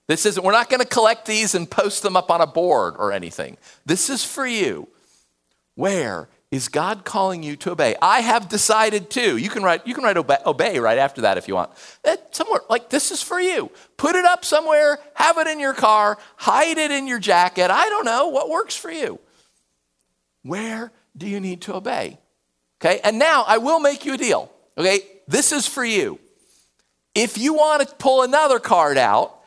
This 0.08 0.26
isn't, 0.26 0.44
we're 0.44 0.52
not 0.52 0.70
going 0.70 0.82
to 0.82 0.88
collect 0.88 1.26
these 1.26 1.56
and 1.56 1.70
post 1.70 2.04
them 2.04 2.16
up 2.16 2.30
on 2.30 2.42
a 2.42 2.48
board 2.48 2.96
or 2.98 3.12
anything. 3.12 3.58
This 3.86 4.10
is 4.10 4.24
for 4.24 4.46
you. 4.46 4.88
Where 5.76 6.30
is 6.52 6.68
God 6.68 7.04
calling 7.04 7.42
you 7.42 7.56
to 7.58 7.72
obey? 7.72 7.96
I 8.02 8.20
have 8.20 8.48
decided 8.48 9.10
to. 9.12 9.38
You 9.38 9.50
can 9.50 9.64
write, 9.64 9.88
you 9.88 9.96
can 9.96 10.04
write 10.04 10.18
obey, 10.18 10.38
obey 10.46 10.80
right 10.80 11.00
after 11.00 11.22
that 11.22 11.40
if 11.40 11.48
you 11.48 11.56
want. 11.56 11.72
That, 12.04 12.36
somewhere, 12.36 12.62
like 12.70 12.90
this 12.90 13.12
is 13.12 13.24
for 13.24 13.40
you. 13.40 13.72
Put 13.98 14.16
it 14.16 14.26
up 14.26 14.46
somewhere, 14.46 15.00
have 15.16 15.40
it 15.40 15.48
in 15.48 15.60
your 15.60 15.74
car, 15.74 16.20
hide 16.36 16.78
it 16.78 16.92
in 16.92 17.08
your 17.08 17.20
jacket. 17.20 17.72
I 17.72 17.90
don't 17.90 18.06
know 18.06 18.28
what 18.28 18.50
works 18.50 18.76
for 18.76 18.92
you. 18.92 19.20
Where 20.44 20.92
do 21.18 21.28
you 21.28 21.40
need 21.40 21.62
to 21.64 21.74
obey? 21.74 22.20
Okay, 22.84 23.00
and 23.02 23.18
now 23.18 23.46
I 23.48 23.60
will 23.60 23.80
make 23.80 24.04
you 24.04 24.16
a 24.16 24.18
deal. 24.18 24.52
Okay, 24.78 25.00
this 25.26 25.54
is 25.54 25.66
for 25.66 25.86
you. 25.86 26.20
If 27.16 27.38
you 27.38 27.54
want 27.54 27.88
to 27.88 27.96
pull 27.96 28.24
another 28.24 28.60
card 28.60 28.98
out 28.98 29.40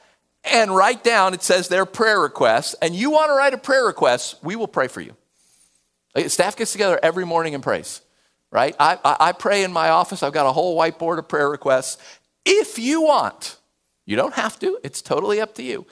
and 0.43 0.75
write 0.75 1.05
down, 1.05 1.35
it 1.35 1.43
says 1.43 1.69
their 1.69 1.85
prayer 1.85 2.19
requests, 2.19 2.75
and 2.81 2.95
you 2.95 3.11
want 3.11 3.29
to 3.29 3.35
write 3.35 3.53
a 3.53 3.59
prayer 3.59 3.85
request, 3.85 4.37
we 4.43 4.57
will 4.57 4.69
pray 4.69 4.89
for 4.89 5.03
you. 5.03 5.15
Staff 6.29 6.57
gets 6.57 6.73
together 6.73 6.99
every 7.03 7.27
morning 7.27 7.55
and 7.55 7.63
prays, 7.63 8.01
right? 8.51 8.75
I, 8.81 8.99
I, 9.05 9.17
I 9.21 9.33
pray 9.33 9.65
in 9.65 9.73
my 9.73 9.91
office. 9.91 10.23
I've 10.23 10.33
got 10.33 10.47
a 10.47 10.53
whole 10.53 10.79
whiteboard 10.79 11.19
of 11.19 11.29
prayer 11.29 11.51
requests. 11.51 11.99
If 12.47 12.79
you 12.79 13.03
want, 13.03 13.59
you 14.07 14.17
don't 14.17 14.33
have 14.33 14.59
to, 14.61 14.79
it's 14.83 15.03
totally 15.03 15.43
up 15.43 15.57
to 15.57 15.63
you. 15.63 15.85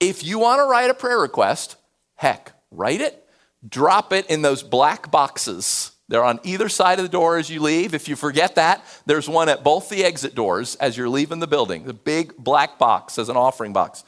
If 0.00 0.24
you 0.24 0.38
want 0.38 0.60
to 0.60 0.64
write 0.64 0.88
a 0.88 0.94
prayer 0.94 1.18
request, 1.18 1.76
heck, 2.14 2.52
write 2.70 3.02
it, 3.02 3.28
drop 3.68 4.14
it 4.14 4.24
in 4.30 4.40
those 4.40 4.62
black 4.62 5.10
boxes 5.10 5.92
they're 6.08 6.24
on 6.24 6.40
either 6.42 6.68
side 6.68 6.98
of 6.98 7.04
the 7.04 7.10
door 7.10 7.36
as 7.36 7.50
you 7.50 7.60
leave. 7.60 7.94
If 7.94 8.08
you 8.08 8.16
forget 8.16 8.54
that, 8.54 8.82
there's 9.04 9.28
one 9.28 9.48
at 9.48 9.62
both 9.62 9.90
the 9.90 10.04
exit 10.04 10.34
doors 10.34 10.74
as 10.76 10.96
you're 10.96 11.08
leaving 11.08 11.38
the 11.38 11.46
building, 11.46 11.84
the 11.84 11.92
big 11.92 12.36
black 12.36 12.78
box 12.78 13.18
as 13.18 13.28
an 13.28 13.36
offering 13.36 13.74
box. 13.74 14.04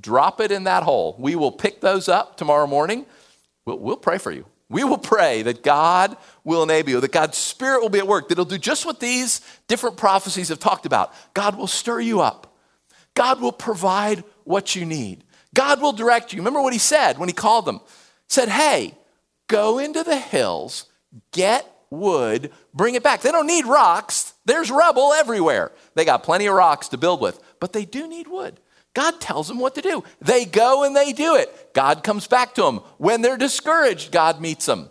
Drop 0.00 0.40
it 0.40 0.50
in 0.50 0.64
that 0.64 0.82
hole. 0.82 1.14
We 1.18 1.36
will 1.36 1.52
pick 1.52 1.80
those 1.80 2.08
up 2.08 2.36
tomorrow 2.36 2.66
morning. 2.66 3.06
we'll, 3.64 3.78
we'll 3.78 3.96
pray 3.96 4.18
for 4.18 4.32
you. 4.32 4.46
We 4.68 4.84
will 4.84 4.98
pray 4.98 5.42
that 5.42 5.64
God 5.64 6.16
will 6.44 6.62
enable 6.62 6.90
you, 6.90 7.00
that 7.00 7.10
God's 7.10 7.36
Spirit 7.36 7.82
will 7.82 7.88
be 7.88 7.98
at 7.98 8.06
work, 8.06 8.28
that 8.28 8.38
He'll 8.38 8.44
do 8.44 8.56
just 8.56 8.86
what 8.86 9.00
these 9.00 9.40
different 9.66 9.96
prophecies 9.96 10.48
have 10.48 10.60
talked 10.60 10.86
about. 10.86 11.12
God 11.34 11.56
will 11.56 11.66
stir 11.66 12.00
you 12.00 12.20
up. 12.20 12.56
God 13.14 13.40
will 13.40 13.52
provide 13.52 14.22
what 14.44 14.76
you 14.76 14.86
need. 14.86 15.24
God 15.54 15.82
will 15.82 15.92
direct 15.92 16.32
you. 16.32 16.38
Remember 16.38 16.62
what 16.62 16.72
He 16.72 16.78
said 16.78 17.18
when 17.18 17.28
He 17.28 17.32
called 17.32 17.64
them? 17.64 17.80
He 17.82 18.28
said, 18.28 18.48
Hey, 18.48 18.94
go 19.48 19.78
into 19.78 20.04
the 20.04 20.18
hills, 20.18 20.86
get 21.32 21.70
wood, 21.90 22.50
bring 22.72 22.94
it 22.94 23.02
back. 23.02 23.20
They 23.20 23.32
don't 23.32 23.46
need 23.46 23.66
rocks. 23.66 24.34
There's 24.44 24.70
rubble 24.70 25.12
everywhere. 25.12 25.72
They 25.94 26.04
got 26.04 26.22
plenty 26.22 26.46
of 26.46 26.54
rocks 26.54 26.88
to 26.88 26.98
build 26.98 27.20
with, 27.20 27.40
but 27.58 27.72
they 27.72 27.84
do 27.84 28.08
need 28.08 28.28
wood. 28.28 28.60
God 28.94 29.20
tells 29.20 29.48
them 29.48 29.58
what 29.58 29.74
to 29.76 29.82
do. 29.82 30.02
They 30.20 30.44
go 30.44 30.84
and 30.84 30.96
they 30.96 31.12
do 31.12 31.36
it. 31.36 31.72
God 31.74 32.02
comes 32.02 32.26
back 32.26 32.54
to 32.54 32.62
them. 32.62 32.78
When 32.98 33.22
they're 33.22 33.36
discouraged, 33.36 34.10
God 34.10 34.40
meets 34.40 34.66
them. 34.66 34.90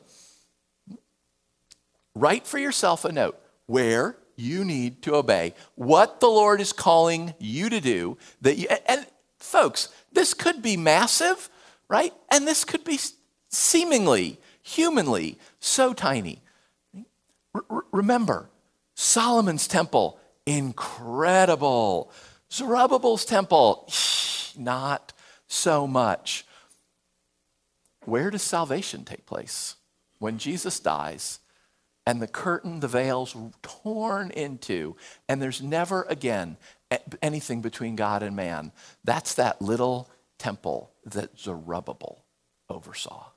Write 2.15 2.47
for 2.47 2.57
yourself 2.57 3.05
a 3.05 3.11
note 3.11 3.39
where 3.65 4.17
you 4.35 4.63
need 4.63 5.01
to 5.03 5.15
obey, 5.15 5.53
what 5.75 6.21
the 6.21 6.27
Lord 6.27 6.61
is 6.61 6.71
calling 6.71 7.33
you 7.39 7.69
to 7.69 7.81
do. 7.81 8.17
That 8.41 8.57
you, 8.57 8.67
and 8.87 9.05
folks, 9.37 9.89
this 10.13 10.33
could 10.33 10.61
be 10.61 10.77
massive, 10.77 11.49
right? 11.89 12.13
And 12.31 12.47
this 12.47 12.63
could 12.63 12.85
be 12.85 12.99
seemingly, 13.49 14.39
humanly, 14.61 15.37
so 15.59 15.93
tiny. 15.93 16.41
Remember, 17.91 18.49
Solomon's 18.95 19.67
temple, 19.67 20.19
incredible. 20.45 22.11
Zerubbabel's 22.51 23.25
temple, 23.25 23.89
not 24.57 25.13
so 25.47 25.87
much. 25.87 26.45
Where 28.05 28.29
does 28.29 28.43
salvation 28.43 29.05
take 29.05 29.25
place? 29.25 29.75
When 30.19 30.37
Jesus 30.37 30.79
dies 30.79 31.39
and 32.05 32.21
the 32.21 32.27
curtain, 32.27 32.79
the 32.79 32.87
veil's 32.87 33.35
torn 33.61 34.31
into, 34.31 34.95
and 35.27 35.41
there's 35.41 35.61
never 35.61 36.03
again 36.03 36.57
anything 37.21 37.61
between 37.61 37.95
God 37.95 38.23
and 38.23 38.35
man. 38.35 38.71
That's 39.03 39.35
that 39.35 39.61
little 39.61 40.09
temple 40.37 40.91
that 41.05 41.37
Zerubbabel 41.37 42.25
oversaw. 42.69 43.27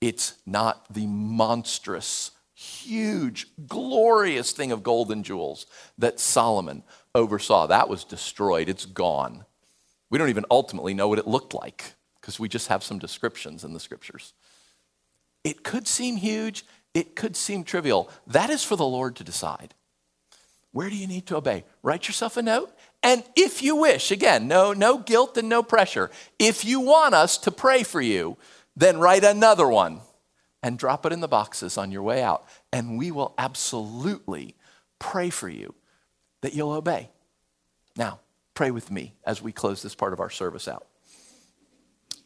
It's 0.00 0.34
not 0.44 0.92
the 0.92 1.06
monstrous, 1.06 2.32
huge, 2.54 3.46
glorious 3.66 4.52
thing 4.52 4.72
of 4.72 4.82
gold 4.82 5.10
and 5.10 5.24
jewels 5.24 5.66
that 5.98 6.20
Solomon 6.20 6.82
oversaw. 7.14 7.66
That 7.66 7.88
was 7.88 8.04
destroyed, 8.04 8.68
it's 8.68 8.86
gone. 8.86 9.44
We 10.10 10.18
don't 10.18 10.28
even 10.28 10.46
ultimately 10.50 10.94
know 10.94 11.08
what 11.08 11.18
it 11.18 11.26
looked 11.26 11.54
like 11.54 11.94
because 12.20 12.38
we 12.38 12.48
just 12.48 12.68
have 12.68 12.82
some 12.82 12.98
descriptions 12.98 13.64
in 13.64 13.72
the 13.72 13.80
scriptures. 13.80 14.32
It 15.44 15.62
could 15.62 15.86
seem 15.86 16.16
huge, 16.16 16.64
it 16.92 17.14
could 17.14 17.36
seem 17.36 17.64
trivial. 17.64 18.10
That 18.26 18.50
is 18.50 18.64
for 18.64 18.76
the 18.76 18.86
Lord 18.86 19.16
to 19.16 19.24
decide. 19.24 19.74
Where 20.72 20.90
do 20.90 20.96
you 20.96 21.06
need 21.06 21.26
to 21.28 21.36
obey? 21.36 21.64
Write 21.82 22.06
yourself 22.06 22.36
a 22.36 22.42
note. 22.42 22.70
And 23.02 23.24
if 23.34 23.62
you 23.62 23.76
wish, 23.76 24.10
again, 24.10 24.46
no, 24.48 24.72
no 24.72 24.98
guilt 24.98 25.36
and 25.38 25.48
no 25.48 25.62
pressure. 25.62 26.10
If 26.38 26.64
you 26.64 26.80
want 26.80 27.14
us 27.14 27.38
to 27.38 27.50
pray 27.50 27.82
for 27.82 28.00
you, 28.00 28.36
then 28.76 28.98
write 28.98 29.24
another 29.24 29.66
one 29.68 30.00
and 30.62 30.78
drop 30.78 31.06
it 31.06 31.12
in 31.12 31.20
the 31.20 31.28
boxes 31.28 31.78
on 31.78 31.90
your 31.90 32.02
way 32.02 32.22
out. 32.22 32.44
And 32.72 32.98
we 32.98 33.10
will 33.10 33.34
absolutely 33.38 34.54
pray 34.98 35.30
for 35.30 35.48
you 35.48 35.74
that 36.42 36.54
you'll 36.54 36.72
obey. 36.72 37.10
Now, 37.96 38.20
pray 38.54 38.70
with 38.70 38.90
me 38.90 39.14
as 39.24 39.40
we 39.40 39.52
close 39.52 39.82
this 39.82 39.94
part 39.94 40.12
of 40.12 40.20
our 40.20 40.30
service 40.30 40.68
out. 40.68 40.86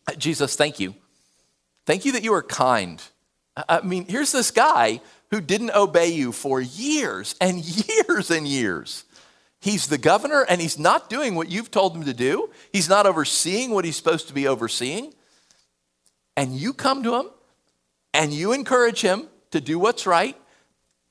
Uh, 0.06 0.14
Jesus, 0.14 0.56
thank 0.56 0.80
you. 0.80 0.94
Thank 1.86 2.04
you 2.04 2.12
that 2.12 2.24
you 2.24 2.34
are 2.34 2.42
kind. 2.42 3.02
I 3.68 3.80
mean, 3.82 4.06
here's 4.08 4.32
this 4.32 4.50
guy 4.50 5.00
who 5.30 5.40
didn't 5.40 5.74
obey 5.74 6.08
you 6.08 6.32
for 6.32 6.60
years 6.60 7.34
and 7.40 7.64
years 8.08 8.30
and 8.30 8.46
years. 8.46 9.04
He's 9.60 9.88
the 9.88 9.98
governor 9.98 10.46
and 10.48 10.60
he's 10.60 10.78
not 10.78 11.10
doing 11.10 11.34
what 11.34 11.50
you've 11.50 11.70
told 11.70 11.94
him 11.94 12.04
to 12.04 12.14
do. 12.14 12.50
He's 12.72 12.88
not 12.88 13.06
overseeing 13.06 13.70
what 13.70 13.84
he's 13.84 13.96
supposed 13.96 14.28
to 14.28 14.34
be 14.34 14.48
overseeing. 14.48 15.12
And 16.36 16.54
you 16.54 16.72
come 16.72 17.02
to 17.02 17.16
him 17.16 17.26
and 18.14 18.32
you 18.32 18.52
encourage 18.52 19.00
him 19.00 19.28
to 19.50 19.60
do 19.60 19.78
what's 19.78 20.06
right, 20.06 20.36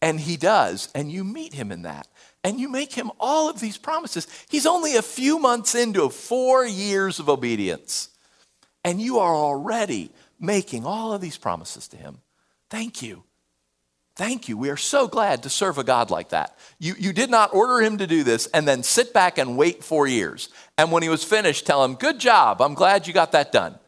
and 0.02 0.20
he 0.20 0.38
does. 0.38 0.90
And 0.96 1.12
you 1.12 1.24
meet 1.24 1.54
him 1.54 1.72
in 1.72 1.84
that 1.84 2.08
and 2.44 2.60
you 2.60 2.70
make 2.70 2.94
him 2.94 3.12
all 3.20 3.50
of 3.50 3.60
these 3.60 3.78
promises. 3.78 4.28
He's 4.50 4.66
only 4.66 4.96
a 4.96 5.02
few 5.02 5.40
months 5.40 5.76
into 5.76 6.10
four 6.10 6.66
years 6.66 7.20
of 7.20 7.30
obedience, 7.30 8.10
and 8.84 9.02
you 9.02 9.20
are 9.20 9.36
already 9.36 10.12
making 10.40 10.86
all 10.86 11.14
of 11.14 11.22
these 11.22 11.38
promises 11.38 11.88
to 11.90 11.98
him. 11.98 12.20
Thank 12.70 13.02
you. 13.02 13.24
Thank 14.16 14.50
you. 14.50 14.58
We 14.58 14.70
are 14.70 14.78
so 14.78 15.08
glad 15.08 15.44
to 15.44 15.50
serve 15.50 15.78
a 15.78 15.84
God 15.84 16.12
like 16.12 16.30
that. 16.30 16.58
You, 16.78 16.94
you 16.98 17.14
did 17.14 17.30
not 17.30 17.54
order 17.54 17.82
him 17.82 17.98
to 18.00 18.08
do 18.08 18.24
this 18.24 18.48
and 18.48 18.68
then 18.68 18.84
sit 18.84 19.14
back 19.14 19.38
and 19.38 19.58
wait 19.58 19.82
four 19.82 20.08
years. 20.08 20.50
And 20.78 20.92
when 20.92 21.04
he 21.04 21.10
was 21.10 21.24
finished, 21.24 21.66
tell 21.66 21.84
him, 21.86 21.96
Good 21.96 22.20
job. 22.20 22.62
I'm 22.62 22.74
glad 22.74 23.08
you 23.08 23.14
got 23.14 23.32
that 23.32 23.54
done. 23.54 23.80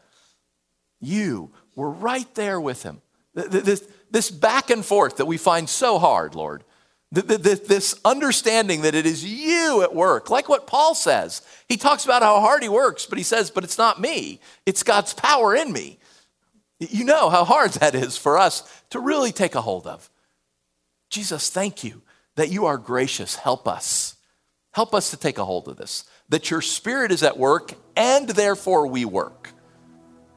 You 1.02 1.50
were 1.74 1.90
right 1.90 2.32
there 2.34 2.58
with 2.58 2.84
him. 2.84 3.02
This, 3.34 3.86
this 4.10 4.30
back 4.30 4.70
and 4.70 4.84
forth 4.84 5.18
that 5.18 5.26
we 5.26 5.36
find 5.36 5.68
so 5.68 5.98
hard, 5.98 6.34
Lord. 6.34 6.64
This 7.10 7.94
understanding 8.06 8.82
that 8.82 8.94
it 8.94 9.04
is 9.04 9.22
you 9.22 9.82
at 9.82 9.94
work, 9.94 10.30
like 10.30 10.48
what 10.48 10.66
Paul 10.66 10.94
says. 10.94 11.42
He 11.68 11.76
talks 11.76 12.06
about 12.06 12.22
how 12.22 12.40
hard 12.40 12.62
he 12.62 12.70
works, 12.70 13.04
but 13.04 13.18
he 13.18 13.24
says, 13.24 13.50
but 13.50 13.64
it's 13.64 13.76
not 13.76 14.00
me, 14.00 14.40
it's 14.64 14.82
God's 14.82 15.12
power 15.12 15.54
in 15.54 15.72
me. 15.72 15.98
You 16.78 17.04
know 17.04 17.28
how 17.28 17.44
hard 17.44 17.72
that 17.72 17.94
is 17.94 18.16
for 18.16 18.38
us 18.38 18.82
to 18.90 18.98
really 18.98 19.30
take 19.30 19.54
a 19.54 19.60
hold 19.60 19.86
of. 19.86 20.08
Jesus, 21.10 21.50
thank 21.50 21.84
you 21.84 22.02
that 22.36 22.50
you 22.50 22.64
are 22.64 22.78
gracious. 22.78 23.36
Help 23.36 23.68
us. 23.68 24.16
Help 24.72 24.94
us 24.94 25.10
to 25.10 25.18
take 25.18 25.36
a 25.36 25.44
hold 25.44 25.68
of 25.68 25.76
this, 25.76 26.04
that 26.30 26.50
your 26.50 26.62
spirit 26.62 27.12
is 27.12 27.22
at 27.22 27.38
work 27.38 27.74
and 27.94 28.30
therefore 28.30 28.86
we 28.86 29.04
work. 29.04 29.51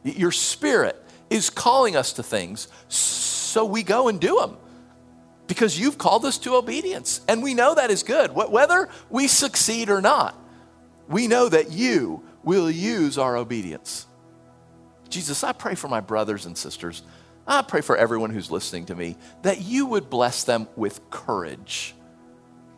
Your 0.06 0.32
spirit 0.32 1.02
is 1.30 1.50
calling 1.50 1.96
us 1.96 2.14
to 2.14 2.24
things, 2.24 2.68
so 2.88 3.66
we 3.66 3.82
go 3.84 4.08
and 4.08 4.22
do 4.22 4.40
them 4.40 4.58
because 5.48 5.80
you've 5.80 5.98
called 5.98 6.26
us 6.26 6.38
to 6.40 6.56
obedience. 6.56 7.22
And 7.28 7.42
we 7.42 7.54
know 7.54 7.76
that 7.76 7.90
is 7.90 8.04
good. 8.04 8.32
Whether 8.34 8.90
we 9.10 9.28
succeed 9.28 9.90
or 9.90 10.02
not, 10.02 10.40
we 11.08 11.28
know 11.28 11.50
that 11.50 11.72
you 11.72 12.24
will 12.44 12.70
use 12.70 13.18
our 13.18 13.36
obedience. 13.36 14.06
Jesus, 15.10 15.44
I 15.44 15.52
pray 15.52 15.76
for 15.76 15.88
my 15.88 16.00
brothers 16.00 16.46
and 16.46 16.58
sisters. 16.58 17.04
I 17.48 17.62
pray 17.62 17.82
for 17.82 17.98
everyone 17.98 18.32
who's 18.32 18.50
listening 18.50 18.86
to 18.88 18.96
me 18.96 19.18
that 19.44 19.62
you 19.62 19.86
would 19.88 20.10
bless 20.10 20.44
them 20.44 20.68
with 20.76 21.10
courage 21.10 21.96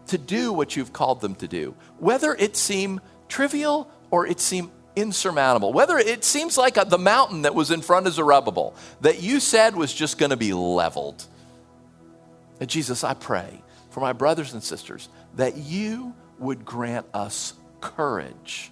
to 0.08 0.18
do 0.18 0.54
what 0.54 0.76
you've 0.76 0.94
called 0.94 1.22
them 1.22 1.36
to 1.36 1.48
do, 1.48 1.76
whether 2.00 2.34
it 2.34 2.56
seem 2.56 3.02
trivial 3.28 3.90
or 4.10 4.26
it 4.26 4.40
seem 4.40 4.72
insurmountable, 4.98 5.72
whether 5.72 5.98
it 5.98 6.24
seems 6.26 6.58
like 6.58 6.76
a, 6.76 6.84
the 6.84 6.98
mountain 6.98 7.44
that 7.44 7.56
was 7.56 7.72
in 7.72 7.82
front 7.82 8.08
of 8.08 8.14
Zerubbabel 8.14 8.76
that 9.02 9.22
you 9.22 9.40
said 9.40 9.76
was 9.76 9.94
just 9.94 10.18
going 10.18 10.32
to 10.32 10.38
be 10.38 10.54
leveled 10.54 11.26
and 12.60 12.70
Jesus, 12.70 13.04
I 13.04 13.14
pray 13.14 13.62
for 13.90 14.00
my 14.00 14.14
brothers 14.14 14.54
and 14.54 14.64
sisters 14.64 15.10
that 15.36 15.58
you 15.58 16.14
would 16.40 16.66
grant 16.66 17.06
us 17.14 17.54
courage 17.82 18.72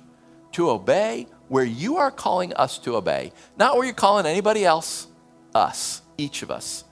to 0.54 0.70
obey 0.70 1.28
where 1.48 1.64
you 1.64 1.98
are 1.98 2.12
calling 2.12 2.54
us 2.54 2.80
to 2.80 2.96
obey, 2.96 3.32
not 3.58 3.76
where 3.76 3.86
you're 3.86 3.94
calling 3.94 4.26
anybody 4.26 4.66
else, 4.66 5.08
us, 5.54 6.02
each 6.18 6.42
of 6.42 6.50
us. 6.50 6.84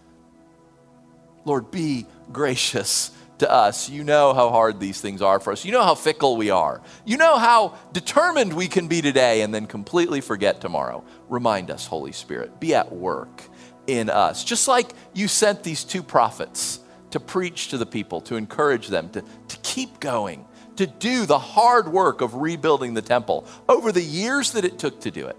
Lord, 1.45 1.71
be 1.71 2.05
gracious 2.31 3.11
to 3.43 3.51
us. 3.51 3.89
You 3.89 4.03
know 4.03 4.33
how 4.33 4.49
hard 4.49 4.79
these 4.79 4.99
things 4.99 5.21
are 5.21 5.39
for 5.39 5.53
us. 5.53 5.63
You 5.63 5.71
know 5.71 5.83
how 5.83 5.95
fickle 5.95 6.37
we 6.37 6.49
are. 6.49 6.81
You 7.05 7.17
know 7.17 7.37
how 7.37 7.77
determined 7.91 8.53
we 8.53 8.67
can 8.67 8.87
be 8.87 9.01
today 9.01 9.41
and 9.41 9.53
then 9.53 9.67
completely 9.67 10.21
forget 10.21 10.61
tomorrow. 10.61 11.03
Remind 11.29 11.69
us, 11.69 11.85
Holy 11.85 12.13
Spirit, 12.13 12.59
be 12.59 12.73
at 12.73 12.91
work 12.91 13.43
in 13.85 14.09
us. 14.09 14.43
Just 14.43 14.67
like 14.67 14.93
you 15.13 15.27
sent 15.27 15.63
these 15.63 15.83
two 15.83 16.01
prophets 16.01 16.79
to 17.11 17.19
preach 17.19 17.67
to 17.69 17.77
the 17.77 17.85
people, 17.85 18.21
to 18.21 18.35
encourage 18.35 18.87
them, 18.87 19.09
to, 19.09 19.21
to 19.49 19.57
keep 19.61 19.99
going, 19.99 20.45
to 20.77 20.87
do 20.87 21.25
the 21.25 21.37
hard 21.37 21.87
work 21.87 22.21
of 22.21 22.35
rebuilding 22.35 22.93
the 22.93 23.01
temple 23.01 23.45
over 23.67 23.91
the 23.91 24.01
years 24.01 24.53
that 24.53 24.65
it 24.65 24.79
took 24.79 25.01
to 25.01 25.11
do 25.11 25.27
it. 25.27 25.37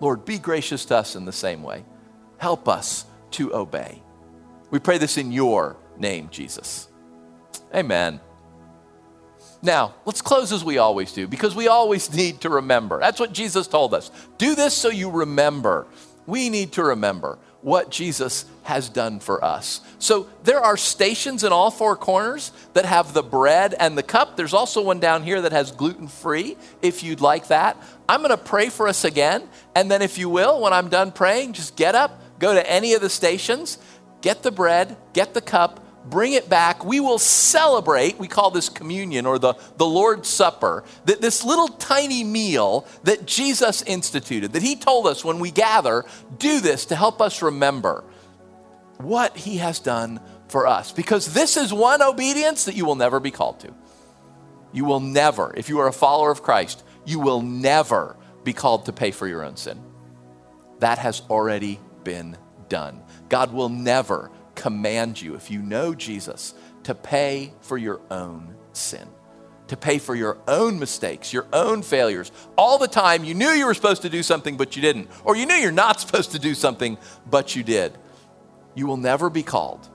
Lord, 0.00 0.24
be 0.24 0.38
gracious 0.38 0.84
to 0.86 0.98
us 0.98 1.16
in 1.16 1.24
the 1.24 1.32
same 1.32 1.62
way. 1.62 1.84
Help 2.38 2.68
us 2.68 3.04
to 3.32 3.54
obey. 3.54 4.02
We 4.70 4.78
pray 4.78 4.98
this 4.98 5.16
in 5.16 5.32
your 5.32 5.76
name, 5.98 6.28
Jesus. 6.30 6.89
Amen. 7.74 8.20
Now, 9.62 9.94
let's 10.06 10.22
close 10.22 10.52
as 10.52 10.64
we 10.64 10.78
always 10.78 11.12
do 11.12 11.26
because 11.26 11.54
we 11.54 11.68
always 11.68 12.12
need 12.14 12.40
to 12.42 12.48
remember. 12.48 12.98
That's 12.98 13.20
what 13.20 13.32
Jesus 13.32 13.66
told 13.66 13.94
us. 13.94 14.10
Do 14.38 14.54
this 14.54 14.76
so 14.76 14.88
you 14.88 15.10
remember. 15.10 15.86
We 16.26 16.48
need 16.48 16.72
to 16.72 16.84
remember 16.84 17.38
what 17.62 17.90
Jesus 17.90 18.46
has 18.62 18.88
done 18.88 19.20
for 19.20 19.44
us. 19.44 19.80
So 19.98 20.28
there 20.44 20.60
are 20.60 20.76
stations 20.76 21.44
in 21.44 21.52
all 21.52 21.70
four 21.70 21.94
corners 21.94 22.52
that 22.72 22.86
have 22.86 23.12
the 23.12 23.22
bread 23.22 23.74
and 23.78 23.98
the 23.98 24.02
cup. 24.02 24.36
There's 24.36 24.54
also 24.54 24.82
one 24.82 25.00
down 25.00 25.22
here 25.24 25.42
that 25.42 25.52
has 25.52 25.70
gluten 25.70 26.08
free 26.08 26.56
if 26.80 27.02
you'd 27.02 27.20
like 27.20 27.48
that. 27.48 27.76
I'm 28.08 28.20
going 28.20 28.30
to 28.30 28.38
pray 28.38 28.70
for 28.70 28.88
us 28.88 29.04
again. 29.04 29.46
And 29.74 29.90
then, 29.90 30.00
if 30.02 30.16
you 30.16 30.28
will, 30.30 30.60
when 30.60 30.72
I'm 30.72 30.88
done 30.88 31.12
praying, 31.12 31.52
just 31.52 31.76
get 31.76 31.94
up, 31.94 32.22
go 32.38 32.54
to 32.54 32.70
any 32.70 32.94
of 32.94 33.02
the 33.02 33.10
stations, 33.10 33.78
get 34.22 34.42
the 34.42 34.50
bread, 34.50 34.96
get 35.12 35.34
the 35.34 35.42
cup 35.42 35.84
bring 36.04 36.32
it 36.32 36.48
back. 36.48 36.84
We 36.84 37.00
will 37.00 37.18
celebrate, 37.18 38.18
we 38.18 38.28
call 38.28 38.50
this 38.50 38.68
communion 38.68 39.26
or 39.26 39.38
the, 39.38 39.54
the 39.76 39.86
Lord's 39.86 40.28
Supper, 40.28 40.84
that 41.04 41.20
this 41.20 41.44
little 41.44 41.68
tiny 41.68 42.24
meal 42.24 42.86
that 43.04 43.26
Jesus 43.26 43.82
instituted, 43.82 44.52
that 44.52 44.62
he 44.62 44.76
told 44.76 45.06
us 45.06 45.24
when 45.24 45.38
we 45.38 45.50
gather, 45.50 46.04
do 46.38 46.60
this 46.60 46.86
to 46.86 46.96
help 46.96 47.20
us 47.20 47.42
remember 47.42 48.04
what 48.98 49.36
he 49.36 49.58
has 49.58 49.78
done 49.78 50.20
for 50.48 50.66
us. 50.66 50.92
Because 50.92 51.32
this 51.32 51.56
is 51.56 51.72
one 51.72 52.02
obedience 52.02 52.64
that 52.64 52.74
you 52.74 52.84
will 52.84 52.96
never 52.96 53.20
be 53.20 53.30
called 53.30 53.60
to. 53.60 53.74
You 54.72 54.84
will 54.84 55.00
never, 55.00 55.52
if 55.56 55.68
you 55.68 55.80
are 55.80 55.88
a 55.88 55.92
follower 55.92 56.30
of 56.30 56.42
Christ, 56.42 56.82
you 57.04 57.18
will 57.18 57.42
never 57.42 58.16
be 58.44 58.52
called 58.52 58.86
to 58.86 58.92
pay 58.92 59.10
for 59.10 59.26
your 59.26 59.44
own 59.44 59.56
sin. 59.56 59.80
That 60.78 60.98
has 60.98 61.22
already 61.28 61.80
been 62.04 62.36
done. 62.68 63.02
God 63.28 63.52
will 63.52 63.68
never 63.68 64.30
command 64.60 65.20
you, 65.20 65.34
if 65.36 65.50
you 65.50 65.62
know 65.62 65.94
Jesus, 65.94 66.52
to 66.82 66.94
pay 66.94 67.54
for 67.62 67.78
your 67.78 67.98
own 68.10 68.54
sin, 68.74 69.08
to 69.68 69.76
pay 69.76 69.98
for 69.98 70.14
your 70.14 70.36
own 70.46 70.78
mistakes, 70.78 71.32
your 71.32 71.46
own 71.50 71.80
failures. 71.80 72.30
All 72.58 72.76
the 72.76 72.86
time 72.86 73.24
you 73.24 73.32
knew 73.32 73.48
you 73.48 73.64
were 73.64 73.72
supposed 73.72 74.02
to 74.02 74.10
do 74.10 74.22
something, 74.22 74.58
but 74.58 74.76
you 74.76 74.82
didn't, 74.82 75.08
or 75.24 75.34
you 75.34 75.46
knew 75.46 75.54
you're 75.54 75.72
not 75.72 75.98
supposed 75.98 76.32
to 76.32 76.38
do 76.38 76.54
something, 76.54 76.98
but 77.30 77.56
you 77.56 77.62
did. 77.62 77.96
You 78.74 78.86
will 78.86 78.98
never 78.98 79.30
be 79.30 79.42
called 79.42 79.88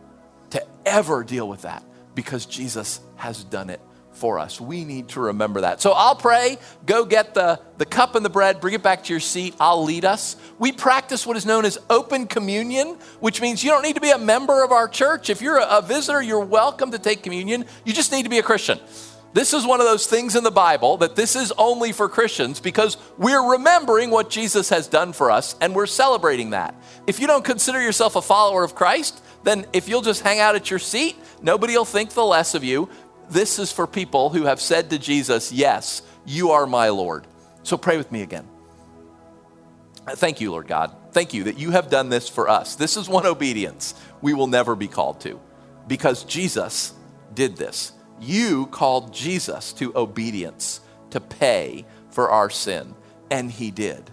to 0.49 0.65
ever 0.83 1.23
deal 1.23 1.47
with 1.47 1.61
that 1.61 1.83
because 2.15 2.47
Jesus 2.47 3.01
has 3.17 3.43
done 3.43 3.69
it 3.69 3.79
for 4.15 4.39
us. 4.39 4.59
We 4.59 4.83
need 4.83 5.09
to 5.09 5.19
remember 5.19 5.61
that. 5.61 5.81
So 5.81 5.91
I'll 5.91 6.15
pray, 6.15 6.57
go 6.85 7.05
get 7.05 7.33
the, 7.33 7.59
the 7.77 7.85
cup 7.85 8.15
and 8.15 8.25
the 8.25 8.29
bread, 8.29 8.59
bring 8.59 8.73
it 8.73 8.83
back 8.83 9.03
to 9.05 9.13
your 9.13 9.19
seat. 9.19 9.55
I'll 9.59 9.83
lead 9.83 10.05
us. 10.05 10.35
We 10.59 10.71
practice 10.71 11.25
what 11.25 11.37
is 11.37 11.45
known 11.45 11.65
as 11.65 11.77
open 11.89 12.27
communion, 12.27 12.97
which 13.19 13.41
means 13.41 13.63
you 13.63 13.71
don't 13.71 13.83
need 13.83 13.95
to 13.95 14.01
be 14.01 14.11
a 14.11 14.17
member 14.17 14.63
of 14.63 14.71
our 14.71 14.87
church. 14.87 15.29
If 15.29 15.41
you're 15.41 15.59
a, 15.59 15.81
visitor, 15.81 16.21
you're 16.21 16.39
welcome 16.39 16.91
to 16.91 16.99
take 16.99 17.23
communion. 17.23 17.65
You 17.83 17.93
just 17.93 18.11
need 18.11 18.23
to 18.23 18.29
be 18.29 18.39
a 18.39 18.43
Christian. 18.43 18.79
This 19.35 19.53
is 19.53 19.67
one 19.67 19.81
of 19.81 19.85
those 19.85 20.07
things 20.07 20.37
in 20.37 20.45
the 20.45 20.49
Bible 20.49 20.95
that 20.97 21.17
this 21.17 21.35
is 21.35 21.51
only 21.57 21.91
for 21.91 22.07
Christians 22.07 22.61
because 22.61 22.95
we're 23.17 23.51
remembering 23.51 24.09
what 24.09 24.29
Jesus 24.29 24.69
has 24.69 24.87
done 24.87 25.11
for 25.11 25.29
us 25.29 25.57
and 25.59 25.75
we're 25.75 25.87
celebrating 25.87 26.51
that. 26.51 26.73
If 27.05 27.19
you 27.19 27.27
don't 27.27 27.43
consider 27.43 27.81
yourself 27.81 28.15
a 28.15 28.21
follower 28.21 28.63
of 28.63 28.75
Christ, 28.75 29.21
then 29.43 29.65
if 29.73 29.89
you'll 29.89 30.01
just 30.01 30.21
hang 30.21 30.39
out 30.39 30.55
at 30.55 30.69
your 30.69 30.79
seat, 30.79 31.17
nobody 31.41 31.75
will 31.75 31.83
think 31.83 32.11
the 32.11 32.23
less 32.23 32.55
of 32.55 32.63
you 32.63 32.89
this 33.29 33.59
is 33.59 33.71
for 33.71 33.87
people 33.87 34.29
who 34.29 34.43
have 34.43 34.61
said 34.61 34.89
to 34.89 34.99
Jesus, 34.99 35.51
Yes, 35.51 36.01
you 36.25 36.51
are 36.51 36.65
my 36.65 36.89
Lord. 36.89 37.27
So 37.63 37.77
pray 37.77 37.97
with 37.97 38.11
me 38.11 38.21
again. 38.21 38.47
Thank 40.07 40.39
you, 40.39 40.51
Lord 40.51 40.67
God. 40.67 40.95
Thank 41.11 41.33
you 41.33 41.45
that 41.45 41.57
you 41.57 41.71
have 41.71 41.89
done 41.89 42.09
this 42.09 42.29
for 42.29 42.47
us. 42.47 42.75
This 42.75 42.95
is 42.95 43.09
one 43.09 43.25
obedience 43.25 43.95
we 44.21 44.33
will 44.33 44.47
never 44.47 44.75
be 44.75 44.87
called 44.87 45.21
to 45.21 45.39
because 45.87 46.23
Jesus 46.23 46.93
did 47.33 47.57
this. 47.57 47.91
You 48.19 48.67
called 48.67 49.13
Jesus 49.13 49.73
to 49.73 49.95
obedience, 49.95 50.79
to 51.09 51.19
pay 51.19 51.85
for 52.11 52.29
our 52.29 52.49
sin, 52.49 52.95
and 53.31 53.51
he 53.51 53.71
did. 53.71 54.09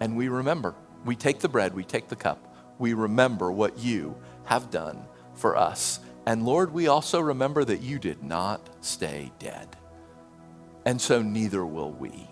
And 0.00 0.16
we 0.16 0.28
remember. 0.28 0.74
We 1.04 1.16
take 1.16 1.38
the 1.38 1.48
bread, 1.48 1.74
we 1.74 1.84
take 1.84 2.08
the 2.08 2.16
cup, 2.16 2.54
we 2.78 2.92
remember 2.92 3.50
what 3.50 3.78
you 3.78 4.16
have 4.44 4.70
done 4.70 5.02
for 5.34 5.56
us. 5.56 6.00
And 6.30 6.46
Lord, 6.46 6.72
we 6.72 6.86
also 6.86 7.18
remember 7.18 7.64
that 7.64 7.80
you 7.80 7.98
did 7.98 8.22
not 8.22 8.60
stay 8.84 9.32
dead. 9.40 9.66
And 10.86 11.00
so 11.00 11.22
neither 11.22 11.66
will 11.66 11.90
we. 11.90 12.30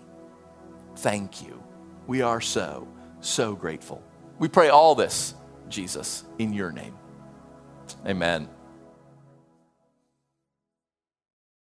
Thank 0.95 1.43
you. 1.45 1.61
We 2.07 2.21
are 2.21 2.39
so, 2.39 2.87
so 3.19 3.55
grateful. 3.55 4.01
We 4.37 4.47
pray 4.47 4.69
all 4.69 4.95
this, 4.95 5.33
Jesus, 5.67 6.23
in 6.37 6.53
your 6.53 6.71
name. 6.71 6.97
Amen. 8.07 8.47